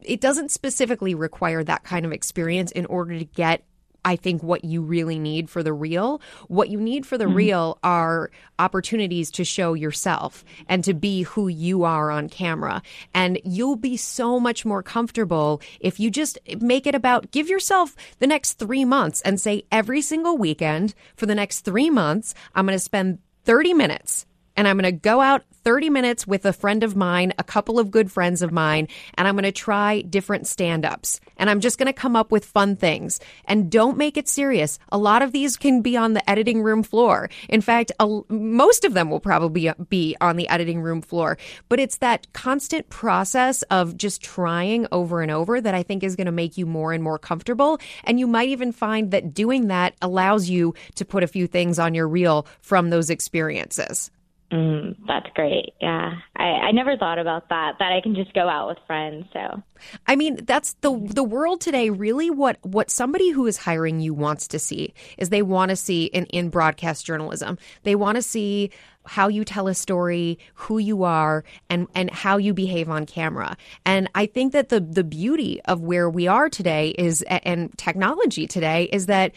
it 0.01 0.21
doesn't 0.21 0.51
specifically 0.51 1.15
require 1.15 1.63
that 1.63 1.83
kind 1.83 2.05
of 2.05 2.11
experience 2.11 2.71
in 2.71 2.85
order 2.87 3.17
to 3.17 3.25
get 3.25 3.63
I 4.05 4.15
think 4.15 4.43
what 4.43 4.65
you 4.65 4.81
really 4.81 5.19
need 5.19 5.49
for 5.49 5.63
the 5.63 5.73
reel. 5.73 6.21
What 6.47 6.69
you 6.69 6.79
need 6.79 7.05
for 7.05 7.17
the 7.17 7.25
mm-hmm. 7.25 7.35
reel 7.35 7.79
are 7.83 8.31
opportunities 8.59 9.31
to 9.31 9.43
show 9.43 9.73
yourself 9.73 10.43
and 10.67 10.83
to 10.83 10.93
be 10.93 11.23
who 11.23 11.47
you 11.47 11.83
are 11.83 12.11
on 12.11 12.29
camera. 12.29 12.81
And 13.13 13.39
you'll 13.43 13.75
be 13.75 13.97
so 13.97 14.39
much 14.39 14.65
more 14.65 14.83
comfortable 14.83 15.61
if 15.79 15.99
you 15.99 16.09
just 16.09 16.37
make 16.59 16.87
it 16.87 16.95
about 16.95 17.31
give 17.31 17.49
yourself 17.49 17.95
the 18.19 18.27
next 18.27 18.53
three 18.53 18.85
months 18.85 19.21
and 19.21 19.39
say 19.39 19.63
every 19.71 20.01
single 20.01 20.37
weekend 20.37 20.93
for 21.15 21.25
the 21.25 21.35
next 21.35 21.61
three 21.61 21.89
months, 21.89 22.33
I'm 22.55 22.65
going 22.65 22.75
to 22.75 22.79
spend 22.79 23.19
30 23.45 23.73
minutes 23.73 24.25
and 24.55 24.67
I'm 24.67 24.77
going 24.77 24.91
to 24.91 24.99
go 24.99 25.21
out 25.21 25.43
30 25.63 25.89
minutes 25.89 26.27
with 26.27 26.45
a 26.45 26.53
friend 26.53 26.83
of 26.83 26.95
mine, 26.95 27.33
a 27.39 27.43
couple 27.43 27.79
of 27.79 27.89
good 27.89 28.11
friends 28.11 28.41
of 28.41 28.51
mine, 28.51 28.87
and 29.15 29.27
I'm 29.27 29.35
going 29.35 29.43
to 29.43 29.51
try 29.51 30.01
different 30.01 30.45
stand 30.45 30.85
ups. 30.85 31.19
And 31.37 31.49
I'm 31.49 31.61
just 31.61 31.77
going 31.77 31.87
to 31.87 31.93
come 31.93 32.15
up 32.15 32.31
with 32.31 32.45
fun 32.45 32.75
things. 32.75 33.19
And 33.45 33.71
don't 33.71 33.97
make 33.97 34.17
it 34.17 34.27
serious. 34.27 34.77
A 34.89 34.97
lot 34.97 35.21
of 35.21 35.31
these 35.31 35.57
can 35.57 35.81
be 35.81 35.97
on 35.97 36.13
the 36.13 36.29
editing 36.29 36.61
room 36.61 36.83
floor. 36.83 37.29
In 37.49 37.61
fact, 37.61 37.91
a, 37.99 38.21
most 38.29 38.85
of 38.85 38.93
them 38.93 39.09
will 39.09 39.19
probably 39.19 39.71
be 39.89 40.15
on 40.21 40.35
the 40.35 40.47
editing 40.49 40.81
room 40.81 41.01
floor. 41.01 41.37
But 41.69 41.79
it's 41.79 41.97
that 41.97 42.31
constant 42.33 42.89
process 42.89 43.61
of 43.63 43.97
just 43.97 44.21
trying 44.21 44.85
over 44.91 45.21
and 45.21 45.31
over 45.31 45.59
that 45.59 45.73
I 45.73 45.83
think 45.83 46.03
is 46.03 46.15
going 46.15 46.25
to 46.25 46.31
make 46.31 46.57
you 46.57 46.65
more 46.65 46.93
and 46.93 47.03
more 47.03 47.17
comfortable. 47.17 47.79
And 48.03 48.19
you 48.19 48.27
might 48.27 48.49
even 48.49 48.71
find 48.71 49.11
that 49.11 49.33
doing 49.33 49.67
that 49.67 49.95
allows 50.01 50.49
you 50.49 50.75
to 50.95 51.05
put 51.05 51.23
a 51.23 51.27
few 51.27 51.47
things 51.47 51.79
on 51.79 51.93
your 51.93 52.07
reel 52.07 52.45
from 52.61 52.89
those 52.89 53.09
experiences. 53.09 54.11
Mm, 54.53 54.95
that's 55.07 55.25
great. 55.33 55.73
Yeah. 55.81 56.13
I, 56.35 56.43
I 56.43 56.71
never 56.73 56.95
thought 56.95 57.17
about 57.17 57.49
that, 57.49 57.77
that 57.79 57.91
I 57.91 58.01
can 58.01 58.13
just 58.13 58.33
go 58.35 58.47
out 58.47 58.67
with 58.67 58.77
friends. 58.85 59.25
So, 59.33 59.63
I 60.05 60.15
mean, 60.15 60.45
that's 60.45 60.73
the, 60.81 60.95
the 61.09 61.23
world 61.23 61.59
today. 61.59 61.89
Really 61.89 62.29
what, 62.29 62.59
what 62.61 62.91
somebody 62.91 63.31
who 63.31 63.47
is 63.47 63.57
hiring 63.57 63.99
you 63.99 64.13
wants 64.13 64.47
to 64.49 64.59
see 64.59 64.93
is 65.17 65.29
they 65.29 65.41
want 65.41 65.69
to 65.69 65.75
see 65.75 66.05
in, 66.05 66.27
in 66.27 66.49
broadcast 66.49 67.03
journalism, 67.03 67.57
they 67.81 67.95
want 67.95 68.17
to 68.17 68.21
see 68.21 68.69
how 69.05 69.27
you 69.27 69.43
tell 69.43 69.67
a 69.67 69.73
story, 69.73 70.37
who 70.53 70.77
you 70.77 71.03
are, 71.03 71.43
and 71.69 71.87
and 71.93 72.09
how 72.09 72.37
you 72.37 72.53
behave 72.53 72.89
on 72.89 73.05
camera. 73.05 73.57
And 73.85 74.09
I 74.15 74.27
think 74.27 74.53
that 74.53 74.69
the 74.69 74.79
the 74.79 75.03
beauty 75.03 75.61
of 75.65 75.81
where 75.81 76.09
we 76.09 76.27
are 76.27 76.47
today 76.47 76.89
is 76.91 77.21
and 77.27 77.77
technology 77.77 78.47
today 78.47 78.83
is 78.93 79.07
that 79.07 79.33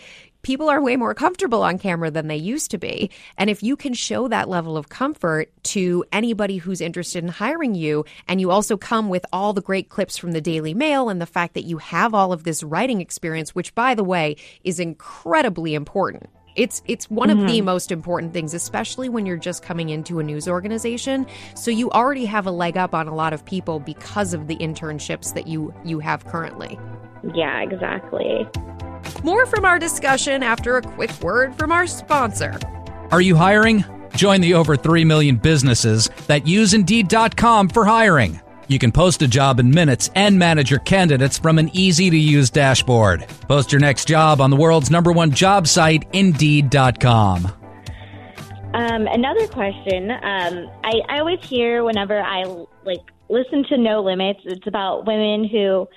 people 0.47 0.69
are 0.69 0.81
way 0.81 0.97
more 0.97 1.13
comfortable 1.13 1.65
on 1.65 1.77
camera 1.77 2.09
than 2.09 2.29
they 2.29 2.37
used 2.37 2.71
to 2.71 2.79
be. 2.79 3.11
And 3.37 3.51
if 3.51 3.65
you 3.65 3.75
can 3.75 3.95
show 3.95 4.29
that 4.29 4.49
level 4.49 4.77
of 4.77 4.89
comfort 4.89 5.51
to 5.75 6.05
anybody 6.13 6.59
who's 6.59 6.81
interested 6.81 7.25
in 7.25 7.31
hiring 7.31 7.75
you, 7.75 8.05
and 8.29 8.41
you 8.41 8.53
also 8.53 8.77
come 8.77 9.09
with 9.09 9.27
all 9.33 9.53
the 9.53 9.61
great 9.61 9.89
clips 9.89 10.17
from 10.17 10.31
the 10.31 10.41
Daily 10.41 10.73
Mail 10.73 11.09
and 11.09 11.21
the 11.21 11.27
fact 11.27 11.55
that 11.55 11.65
you 11.65 11.79
have 11.79 12.15
all 12.15 12.33
of 12.33 12.45
this 12.45 12.63
writing 12.63 13.01
experience, 13.01 13.57
which 13.57 13.75
by 13.75 13.97
the 13.97 14.05
way 14.05 14.37
is 14.63 14.79
incredibly 14.79 15.75
important. 15.75 16.31
It's 16.55 16.81
it's 16.87 17.11
one 17.11 17.29
mm-hmm. 17.29 17.41
of 17.41 17.49
the 17.49 17.59
mm-hmm. 17.59 17.67
most 17.67 17.91
important 17.91 18.33
things, 18.33 18.55
especially 18.55 19.09
when 19.09 19.27
you're 19.27 19.37
just 19.37 19.65
coming 19.65 19.89
into 19.89 20.21
a 20.21 20.23
news 20.23 20.47
organization. 20.47 21.27
So 21.57 21.73
you 21.73 21.91
already 21.91 22.25
have 22.25 22.47
a 22.47 22.53
leg 22.53 22.77
up 22.77 22.95
on 22.95 23.09
a 23.09 23.15
lot 23.17 23.33
of 23.33 23.45
people 23.45 23.81
because 23.81 24.33
of 24.33 24.47
the 24.47 24.57
internships 24.59 25.35
that 25.35 25.49
you 25.49 25.75
you 25.85 25.99
have 25.99 26.25
currently. 26.25 26.79
Yeah, 27.35 27.63
exactly. 27.63 28.47
More 29.25 29.47
from 29.47 29.65
our 29.65 29.79
discussion 29.79 30.43
after 30.43 30.77
a 30.77 30.83
quick 30.83 31.11
word 31.21 31.57
from 31.57 31.73
our 31.73 31.87
sponsor. 31.87 32.59
Are 33.11 33.21
you 33.21 33.37
hiring? 33.37 33.85
Join 34.15 34.41
the 34.41 34.55
over 34.55 34.77
3 34.77 35.05
million 35.05 35.37
businesses 35.37 36.09
that 36.27 36.47
use 36.47 36.75
Indeed.com 36.75 37.69
for 37.69 37.85
hiring. 37.85 38.41
You 38.69 38.79
can 38.79 38.91
post 38.91 39.23
a 39.23 39.29
job 39.29 39.61
in 39.61 39.71
minutes 39.71 40.11
and 40.15 40.39
manage 40.39 40.71
your 40.71 40.81
candidates 40.81 41.39
from 41.39 41.59
an 41.59 41.71
easy 41.73 42.11
to 42.11 42.17
use 42.17 42.51
dashboard. 42.51 43.27
Post 43.49 43.71
your 43.71 43.81
next 43.81 44.09
job 44.09 44.41
on 44.41 44.51
the 44.51 44.57
world's 44.57 44.91
number 44.91 45.13
one 45.13 45.31
job 45.31 45.69
site, 45.69 46.05
Indeed.com. 46.13 47.47
Um, 48.75 49.07
another 49.07 49.47
question. 49.49 50.11
Um, 50.11 50.71
I, 50.85 51.01
I 51.09 51.19
always 51.21 51.39
hear 51.43 51.85
whenever 51.85 52.21
I 52.21 52.43
like 52.85 53.01
listen 53.29 53.65
to 53.69 53.79
No 53.79 54.03
Limits, 54.03 54.41
it's 54.45 54.67
about 54.67 55.07
women 55.07 55.49
who 55.49 55.89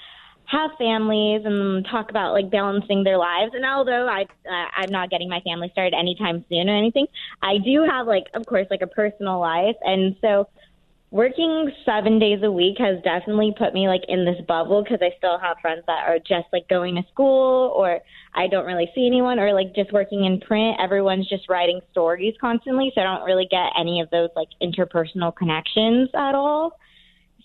have 0.50 0.72
families 0.80 1.42
and 1.46 1.86
talk 1.86 2.10
about 2.10 2.34
like 2.34 2.50
balancing 2.50 3.04
their 3.04 3.18
lives. 3.18 3.52
And 3.54 3.66
although 3.66 4.08
I 4.08 4.22
uh, 4.22 4.68
I'm 4.76 4.92
not 4.92 5.10
getting 5.10 5.30
my 5.30 5.42
family 5.42 5.70
started 5.72 5.94
anytime 5.94 6.44
soon 6.50 6.70
or 6.70 6.78
anything, 6.78 7.08
I 7.42 7.58
do 7.64 7.86
have 7.90 8.08
like 8.08 8.26
of 8.34 8.46
course 8.46 8.68
like 8.70 8.82
a 8.82 8.88
personal 8.88 9.40
life, 9.40 9.76
and 9.84 10.16
so 10.22 10.50
working 11.12 11.72
seven 11.86 12.20
days 12.20 12.40
a 12.44 12.52
week 12.52 12.78
has 12.78 13.02
definitely 13.04 13.54
put 13.58 13.74
me 13.74 13.88
like 13.88 14.04
in 14.08 14.26
this 14.26 14.40
bubble 14.48 14.84
because 14.84 15.00
I 15.02 15.16
still 15.18 15.40
have 15.40 15.58
friends 15.62 15.84
that 15.88 16.08
are 16.08 16.20
just 16.20 16.46
like 16.54 16.68
going 16.68 16.96
to 16.96 17.04
school 17.12 17.74
or 17.76 18.00
I 18.36 18.48
don't 18.48 18.66
really 18.66 18.92
see 18.94 19.08
anyone 19.08 19.40
or 19.40 19.54
like 19.54 19.74
just 19.74 19.92
working 19.92 20.26
in 20.26 20.40
print. 20.40 20.78
Everyone's 20.80 21.28
just 21.28 21.50
writing 21.50 21.82
stories 21.92 22.36
constantly, 22.40 22.92
so 22.94 23.02
I 23.02 23.04
don't 23.06 23.26
really 23.26 23.48
get 23.50 23.72
any 23.80 24.02
of 24.02 24.10
those 24.10 24.30
like 24.36 24.50
interpersonal 24.62 25.36
connections 25.36 26.10
at 26.14 26.36
all. 26.36 26.80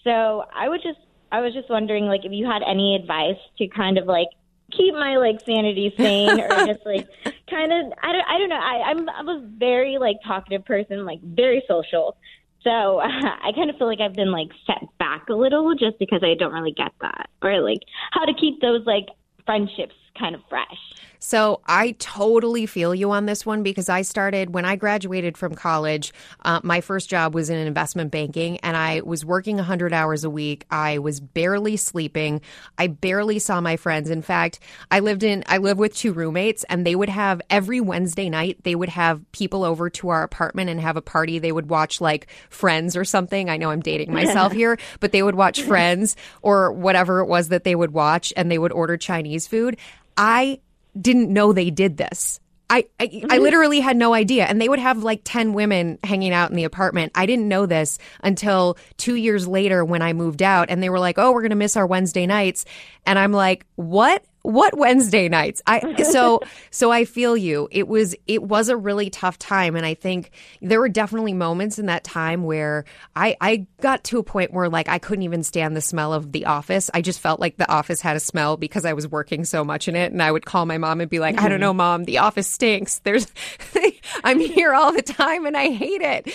So 0.05 0.45
I 0.55 0.69
would 0.69 0.83
just 0.83 0.99
I 1.35 1.41
was 1.41 1.53
just 1.53 1.69
wondering, 1.69 2.07
like, 2.07 2.25
if 2.25 2.31
you 2.31 2.47
had 2.47 2.63
any 2.63 2.95
advice 2.95 3.41
to 3.59 3.67
kind 3.67 3.99
of 3.99 4.07
like 4.07 4.29
keep 4.71 4.95
my 4.95 5.17
like 5.17 5.41
sanity 5.41 5.93
sane, 5.97 6.41
or 6.41 6.49
just 6.65 6.87
like 6.87 7.09
kind 7.51 7.73
of 7.73 7.93
I 8.01 8.13
don't 8.13 8.25
I 8.29 8.39
don't 8.39 8.49
know. 8.49 8.61
I 8.61 8.83
I'm 8.87 9.09
I 9.09 9.23
was 9.23 9.43
very 9.59 9.99
like 9.99 10.19
talkative 10.25 10.65
person, 10.65 11.05
like 11.05 11.21
very 11.23 11.65
social. 11.67 12.17
So 12.63 13.01
I 13.01 13.51
kind 13.53 13.69
of 13.69 13.77
feel 13.79 13.89
like 13.89 14.01
I've 14.01 14.15
been 14.15 14.31
like 14.31 14.51
set 14.65 14.85
back 15.01 15.29
a 15.29 15.35
little 15.35 15.75
just 15.75 15.99
because 15.99 16.23
I 16.23 16.35
don't 16.39 16.53
really 16.53 16.73
get 16.73 16.93
that, 17.01 17.29
or 17.43 17.61
like 17.61 17.81
how 18.13 18.25
to 18.25 18.35
keep 18.35 18.61
those 18.61 18.87
like 18.87 19.07
friendships 19.45 19.97
kind 20.19 20.35
of 20.35 20.43
fresh. 20.49 20.95
So 21.25 21.63
I 21.67 21.93
totally 21.93 22.67
feel 22.67 22.95
you 22.95 23.11
on 23.13 23.25
this 23.25 23.47
one 23.47 23.63
because 23.63 23.89
I 23.89 24.03
started 24.03 24.53
when 24.53 24.67
I 24.67 24.77
graduated 24.77 25.39
from 25.39 25.55
college. 25.55 26.13
Uh, 26.45 26.61
my 26.63 26.83
first 26.83 27.09
job 27.09 27.35
was 27.35 27.49
in 27.49 27.57
investment 27.57 28.11
banking, 28.11 28.59
and 28.59 28.77
I 28.77 29.01
was 29.01 29.25
working 29.25 29.57
100 29.57 29.95
hours 29.95 30.25
a 30.25 30.29
week. 30.29 30.67
I 30.71 30.99
was 30.99 31.21
barely 31.21 31.79
sleeping. 31.79 32.43
I 32.77 32.89
barely 32.89 33.39
saw 33.39 33.63
my 33.63 33.79
friends. 33.79 34.11
In 34.11 34.21
fact, 34.21 34.61
I 34.91 35.01
lived 35.01 35.23
in 35.23 35.45
I 35.47 35.57
lived 35.57 35.81
with 35.81 35.95
two 35.95 36.13
roommates, 36.13 36.63
and 36.65 36.87
they 36.87 36.95
would 36.95 37.09
have 37.09 37.41
every 37.49 37.81
Wednesday 37.81 38.29
night 38.29 38.59
they 38.63 38.75
would 38.75 38.91
have 38.91 39.23
people 39.33 39.65
over 39.65 39.89
to 39.89 40.11
our 40.11 40.25
apartment 40.25 40.69
and 40.69 40.79
have 40.79 40.99
a 40.99 41.03
party. 41.03 41.39
They 41.39 41.53
would 41.53 41.71
watch 41.71 42.03
like 42.03 42.27
Friends 42.51 42.99
or 42.99 43.05
something. 43.07 43.49
I 43.49 43.57
know 43.57 43.71
I'm 43.71 43.81
dating 43.81 44.13
myself 44.13 44.53
here, 44.53 44.77
but 45.01 45.13
they 45.13 45.23
would 45.23 45.37
watch 45.37 45.63
Friends 45.63 46.17
or 46.43 46.71
whatever 46.71 47.21
it 47.21 47.29
was 47.29 47.49
that 47.49 47.65
they 47.65 47.75
would 47.75 47.95
watch, 47.95 48.31
and 48.37 48.51
they 48.51 48.59
would 48.59 48.73
order 48.73 48.99
Chinese 48.99 49.47
food. 49.47 49.79
I 50.17 50.61
didn't 51.01 51.33
know 51.33 51.53
they 51.53 51.71
did 51.71 51.97
this. 51.97 52.41
I, 52.71 52.87
I, 52.99 53.05
I 53.05 53.07
mm-hmm. 53.07 53.43
literally 53.43 53.81
had 53.81 53.97
no 53.97 54.15
idea. 54.15 54.47
And 54.47 54.61
they 54.61 54.69
would 54.69 54.79
have 54.79 55.03
like 55.03 55.21
10 55.25 55.53
women 55.53 55.99
hanging 56.03 56.33
out 56.33 56.51
in 56.51 56.57
the 56.57 56.65
apartment. 56.65 57.13
I 57.15 57.27
didn't 57.27 57.47
know 57.47 57.67
this 57.67 57.99
until 58.23 58.79
two 58.97 59.17
years 59.17 59.47
later 59.47 59.85
when 59.85 60.03
I 60.03 60.13
moved 60.13 60.43
out. 60.43 60.71
And 60.71 60.83
they 60.83 60.89
were 60.89 60.99
like, 60.99 61.19
oh, 61.19 61.33
we're 61.33 61.43
going 61.43 61.51
to 61.51 61.57
miss 61.57 61.77
our 61.77 61.87
Wednesday 61.87 62.27
nights. 62.27 62.65
And 63.07 63.19
I'm 63.19 63.33
like, 63.33 63.67
what? 63.77 64.25
What 64.45 64.77
Wednesday 64.77 65.27
nights? 65.31 65.63
I 65.67 66.03
so 66.03 66.41
so 66.71 66.93
I 66.93 67.07
feel 67.07 67.35
you. 67.35 67.67
It 67.71 67.89
was 67.89 68.15
it 68.27 68.43
was 68.43 68.69
a 68.69 68.77
really 68.77 69.09
tough 69.09 69.39
time 69.39 69.75
and 69.75 69.87
I 69.87 69.95
think 69.95 70.33
there 70.61 70.81
were 70.81 70.91
definitely 70.91 71.33
moments 71.33 71.79
in 71.79 71.87
that 71.87 72.05
time 72.05 72.43
where 72.43 72.85
I 73.17 73.37
I 73.41 73.67
got 73.81 74.05
to 74.05 74.19
a 74.19 74.23
point 74.23 74.53
where 74.53 74.69
like 74.69 74.87
I 74.87 74.99
couldn't 74.99 75.23
even 75.23 75.43
stand 75.43 75.75
the 75.75 75.81
smell 75.81 76.13
of 76.13 76.31
the 76.31 76.45
office. 76.45 76.91
I 76.93 77.01
just 77.01 77.21
felt 77.21 77.41
like 77.41 77.57
the 77.57 77.71
office 77.73 78.03
had 78.03 78.17
a 78.17 78.21
smell 78.21 78.59
because 78.59 78.85
I 78.85 78.93
was 78.93 79.09
working 79.09 79.47
so 79.47 79.65
much 79.65 79.89
in 79.89 79.97
it 79.97 80.13
and 80.13 80.23
I 80.23 80.31
would 80.31 80.45
call 80.45 80.67
my 80.67 80.77
mom 80.77 81.01
and 81.01 81.09
be 81.09 81.21
like, 81.21 81.37
mm-hmm. 81.37 81.47
"I 81.47 81.49
don't 81.49 81.57
mm-hmm. 81.57 81.63
know, 81.63 81.75
mom, 81.75 82.05
the 82.05 82.19
office 82.19 82.47
stinks. 82.47 82.99
There's 82.99 83.27
I'm 84.25 84.41
here 84.41 84.75
all 84.75 84.93
the 84.93 85.03
time 85.03 85.47
and 85.47 85.57
I 85.57 85.71
hate 85.71 86.03
it." 86.03 86.35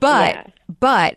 But 0.00 0.34
yeah. 0.34 0.46
but 0.80 1.16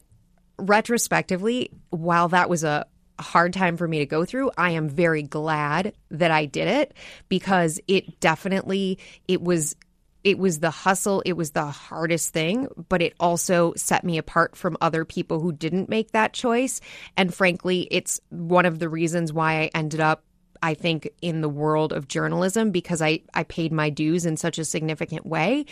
retrospectively, 0.57 1.71
while 1.89 2.29
that 2.29 2.50
was 2.50 2.63
a 2.63 2.85
a 2.85 2.85
hard 3.21 3.53
time 3.53 3.77
for 3.77 3.87
me 3.87 3.99
to 3.99 4.05
go 4.05 4.25
through. 4.25 4.51
I 4.57 4.71
am 4.71 4.89
very 4.89 5.23
glad 5.23 5.93
that 6.09 6.31
I 6.31 6.45
did 6.45 6.67
it 6.67 6.93
because 7.29 7.79
it 7.87 8.19
definitely 8.19 8.99
it 9.27 9.41
was 9.41 9.75
it 10.23 10.37
was 10.37 10.59
the 10.59 10.69
hustle, 10.69 11.23
it 11.25 11.33
was 11.33 11.51
the 11.51 11.65
hardest 11.65 12.31
thing, 12.31 12.67
but 12.89 13.01
it 13.01 13.13
also 13.19 13.73
set 13.75 14.03
me 14.03 14.17
apart 14.17 14.55
from 14.55 14.77
other 14.79 15.03
people 15.03 15.39
who 15.39 15.51
didn't 15.51 15.89
make 15.89 16.11
that 16.11 16.33
choice. 16.33 16.79
And 17.17 17.33
frankly, 17.33 17.87
it's 17.89 18.19
one 18.29 18.65
of 18.65 18.77
the 18.77 18.89
reasons 18.89 19.33
why 19.33 19.61
I 19.61 19.71
ended 19.73 19.99
up 19.99 20.23
I 20.63 20.74
think, 20.74 21.10
in 21.22 21.41
the 21.41 21.50
world 21.50 21.94
of 21.94 22.08
journalism 22.08 22.72
because 22.72 23.01
I, 23.01 23.22
I 23.34 23.44
paid 23.44 23.72
my 23.72 23.89
dues 23.89 24.25
in 24.25 24.38
such 24.38 24.58
a 24.58 24.65
significant 24.65 25.25
way. 25.25 25.65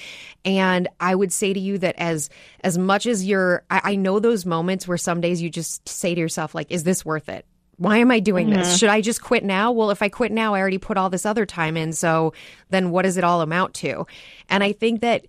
And 0.44 0.88
I 1.00 1.16
would 1.16 1.32
say 1.32 1.54
to 1.54 1.60
you 1.60 1.78
that 1.80 1.96
as 1.98 2.30
as 2.64 2.78
much 2.78 3.06
as 3.06 3.26
you're 3.26 3.64
I, 3.70 3.82
I 3.84 3.96
know 3.96 4.20
those 4.20 4.46
moments 4.46 4.88
where 4.88 4.98
some 4.98 5.22
days 5.22 5.42
you 5.42 5.50
just 5.50 5.88
say 5.88 6.16
to 6.16 6.22
yourself, 6.22 6.56
like, 6.56 6.72
is 6.72 6.84
this 6.84 7.06
worth 7.06 7.30
it? 7.30 7.46
Why 7.78 7.98
am 7.98 8.12
I 8.12 8.20
doing 8.20 8.48
mm-hmm. 8.48 8.60
this? 8.60 8.78
Should 8.78 8.90
I 8.90 9.00
just 9.00 9.24
quit 9.24 9.44
now? 9.46 9.72
Well, 9.72 9.90
if 9.90 10.02
I 10.02 10.10
quit 10.10 10.34
now, 10.34 10.54
I 10.54 10.60
already 10.60 10.80
put 10.80 10.98
all 10.98 11.10
this 11.10 11.26
other 11.26 11.46
time 11.46 11.78
in. 11.78 11.94
So 11.94 12.34
then 12.70 12.92
what 12.92 13.04
does 13.04 13.16
it 13.16 13.24
all 13.24 13.42
amount 13.42 13.74
to? 13.76 14.06
And 14.50 14.64
I 14.64 14.74
think 14.74 15.00
that 15.00 15.28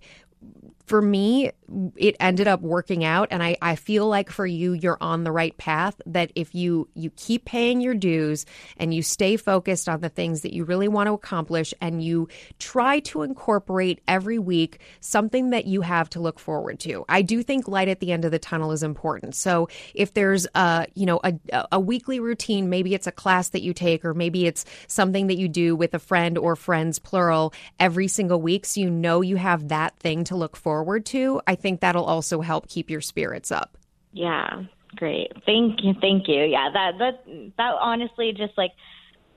for 0.85 1.01
me, 1.01 1.51
it 1.95 2.15
ended 2.19 2.47
up 2.47 2.61
working 2.61 3.03
out. 3.03 3.29
And 3.31 3.41
I, 3.41 3.57
I 3.61 3.75
feel 3.75 4.07
like 4.07 4.29
for 4.29 4.45
you 4.45 4.73
you're 4.73 4.97
on 5.01 5.23
the 5.23 5.31
right 5.31 5.55
path 5.57 5.99
that 6.05 6.31
if 6.35 6.53
you 6.55 6.87
you 6.93 7.09
keep 7.11 7.45
paying 7.45 7.81
your 7.81 7.93
dues 7.93 8.45
and 8.77 8.93
you 8.93 9.01
stay 9.01 9.37
focused 9.37 9.87
on 9.89 10.01
the 10.01 10.09
things 10.09 10.41
that 10.41 10.53
you 10.53 10.63
really 10.63 10.87
want 10.87 11.07
to 11.07 11.13
accomplish 11.13 11.73
and 11.81 12.03
you 12.03 12.27
try 12.59 12.99
to 12.99 13.21
incorporate 13.23 14.01
every 14.07 14.39
week 14.39 14.79
something 14.99 15.51
that 15.51 15.65
you 15.65 15.81
have 15.81 16.09
to 16.09 16.19
look 16.19 16.39
forward 16.39 16.79
to. 16.79 17.05
I 17.09 17.21
do 17.21 17.43
think 17.43 17.67
light 17.67 17.87
at 17.87 17.99
the 17.99 18.11
end 18.11 18.25
of 18.25 18.31
the 18.31 18.39
tunnel 18.39 18.71
is 18.71 18.83
important. 18.83 19.35
So 19.35 19.69
if 19.93 20.13
there's 20.13 20.47
a 20.55 20.87
you 20.95 21.05
know 21.05 21.19
a, 21.23 21.33
a 21.71 21.79
weekly 21.79 22.19
routine 22.19 22.69
maybe 22.69 22.93
it's 22.93 23.07
a 23.07 23.11
class 23.11 23.49
that 23.49 23.61
you 23.61 23.73
take 23.73 24.03
or 24.05 24.13
maybe 24.13 24.45
it's 24.45 24.65
something 24.87 25.27
that 25.27 25.37
you 25.37 25.47
do 25.47 25.75
with 25.75 25.93
a 25.93 25.99
friend 25.99 26.37
or 26.37 26.55
friends 26.55 26.99
plural 26.99 27.53
every 27.79 28.07
single 28.07 28.41
week 28.41 28.65
so 28.65 28.81
you 28.81 28.89
know 28.89 29.21
you 29.21 29.35
have 29.35 29.69
that 29.69 29.97
thing 29.99 30.23
to 30.23 30.35
look 30.35 30.55
forward 30.55 31.05
to 31.05 31.41
i 31.47 31.55
think 31.61 31.79
that'll 31.81 32.05
also 32.05 32.41
help 32.41 32.67
keep 32.67 32.89
your 32.89 33.01
spirits 33.01 33.51
up. 33.51 33.77
Yeah, 34.11 34.63
great. 34.95 35.31
Thank 35.45 35.83
you. 35.83 35.93
Thank 35.99 36.27
you. 36.27 36.43
Yeah, 36.43 36.69
that 36.73 36.97
that 36.99 37.23
that 37.57 37.75
honestly 37.79 38.33
just 38.35 38.57
like 38.57 38.71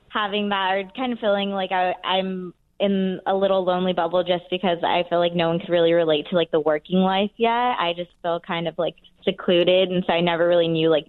having 0.09 0.49
that 0.51 0.73
or 0.73 0.91
kind 0.97 1.13
of 1.13 1.19
feeling 1.19 1.51
like 1.51 1.73
I 1.73 1.95
I'm 2.05 2.55
in 2.81 3.21
a 3.27 3.35
little 3.35 3.65
lonely 3.65 3.93
bubble 3.93 4.25
just 4.25 4.45
because 4.51 4.79
I 4.83 5.05
feel 5.09 5.21
like 5.21 5.35
no 5.35 5.49
one 5.49 5.61
could 5.61 5.69
really 5.69 5.93
relate 5.93 6.27
to 6.31 6.37
like 6.37 6.51
the 6.51 6.61
working 6.61 6.99
life 6.99 7.31
yet. 7.37 7.51
I 7.51 7.93
just 7.97 8.11
feel 8.23 8.41
kind 8.41 8.67
of 8.67 8.77
like 8.79 8.97
secluded 9.25 9.91
and 9.91 10.05
so 10.07 10.13
I 10.13 10.21
never 10.21 10.47
really 10.47 10.69
knew 10.69 10.91
like 10.91 11.07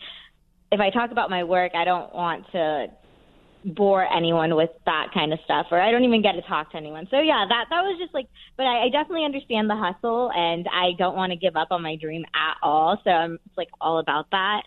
if 0.72 0.80
I 0.80 0.90
talk 0.90 1.12
about 1.12 1.30
my 1.30 1.44
work, 1.44 1.74
I 1.76 1.86
don't 1.86 2.14
want 2.14 2.46
to 2.52 2.88
bore 3.66 4.06
anyone 4.06 4.56
with 4.56 4.70
that 4.86 5.08
kind 5.14 5.34
of 5.34 5.40
stuff 5.44 5.68
or 5.72 5.82
I 5.82 5.92
don't 5.92 6.04
even 6.04 6.22
get 6.22 6.34
to 6.34 6.42
talk 6.44 6.72
to 6.72 6.78
anyone. 6.78 7.08
So 7.10 7.20
yeah, 7.20 7.46
that 7.50 7.66
that 7.70 7.82
was 7.82 7.98
just 8.00 8.14
like 8.14 8.28
but 8.58 8.66
I, 8.66 8.86
I 8.86 8.90
definitely 8.90 9.26
understand 9.26 9.70
the 9.70 9.76
hustle 9.76 10.32
and 10.34 10.68
I 10.72 10.92
don't 10.98 11.16
want 11.16 11.32
to 11.32 11.36
give 11.36 11.56
up 11.56 11.70
on 11.72 11.82
my 11.82 11.96
dream 11.96 12.26
at 12.36 12.58
all. 12.62 13.02
So 13.04 13.10
I'm 13.10 13.40
like 13.58 13.70
all 13.82 13.98
about 13.98 14.28
that. 14.32 14.64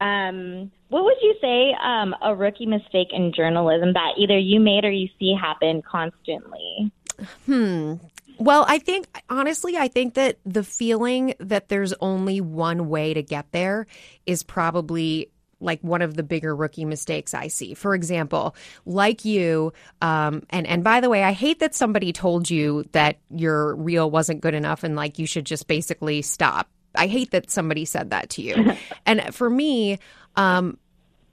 Um, 0.00 0.70
what 0.88 1.04
would 1.04 1.16
you 1.22 1.34
say 1.40 1.74
um, 1.82 2.14
a 2.22 2.34
rookie 2.34 2.66
mistake 2.66 3.08
in 3.10 3.32
journalism 3.34 3.94
that 3.94 4.14
either 4.18 4.38
you 4.38 4.60
made 4.60 4.84
or 4.84 4.90
you 4.90 5.08
see 5.18 5.34
happen 5.40 5.82
constantly? 5.82 6.92
Hmm. 7.46 7.94
Well, 8.38 8.64
I 8.68 8.78
think 8.78 9.06
honestly, 9.30 9.76
I 9.76 9.88
think 9.88 10.14
that 10.14 10.38
the 10.44 10.64
feeling 10.64 11.34
that 11.38 11.68
there's 11.68 11.94
only 12.00 12.40
one 12.40 12.88
way 12.88 13.14
to 13.14 13.22
get 13.22 13.52
there 13.52 13.86
is 14.26 14.42
probably 14.42 15.30
like 15.60 15.80
one 15.80 16.02
of 16.02 16.14
the 16.14 16.22
bigger 16.22 16.54
rookie 16.54 16.84
mistakes 16.84 17.34
I 17.34 17.48
see. 17.48 17.74
For 17.74 17.94
example, 17.94 18.54
like 18.86 19.24
you, 19.24 19.72
um, 20.02 20.42
and 20.50 20.66
and 20.66 20.84
by 20.84 21.00
the 21.00 21.08
way, 21.08 21.22
I 21.22 21.32
hate 21.32 21.60
that 21.60 21.74
somebody 21.74 22.12
told 22.12 22.50
you 22.50 22.84
that 22.92 23.18
your 23.30 23.74
reel 23.76 24.10
wasn't 24.10 24.40
good 24.40 24.54
enough 24.54 24.84
and 24.84 24.96
like 24.96 25.18
you 25.18 25.26
should 25.26 25.46
just 25.46 25.66
basically 25.66 26.22
stop. 26.22 26.68
I 26.94 27.06
hate 27.06 27.32
that 27.32 27.50
somebody 27.50 27.84
said 27.84 28.10
that 28.10 28.30
to 28.30 28.42
you. 28.42 28.72
and 29.06 29.34
for 29.34 29.50
me, 29.50 29.98
um, 30.36 30.78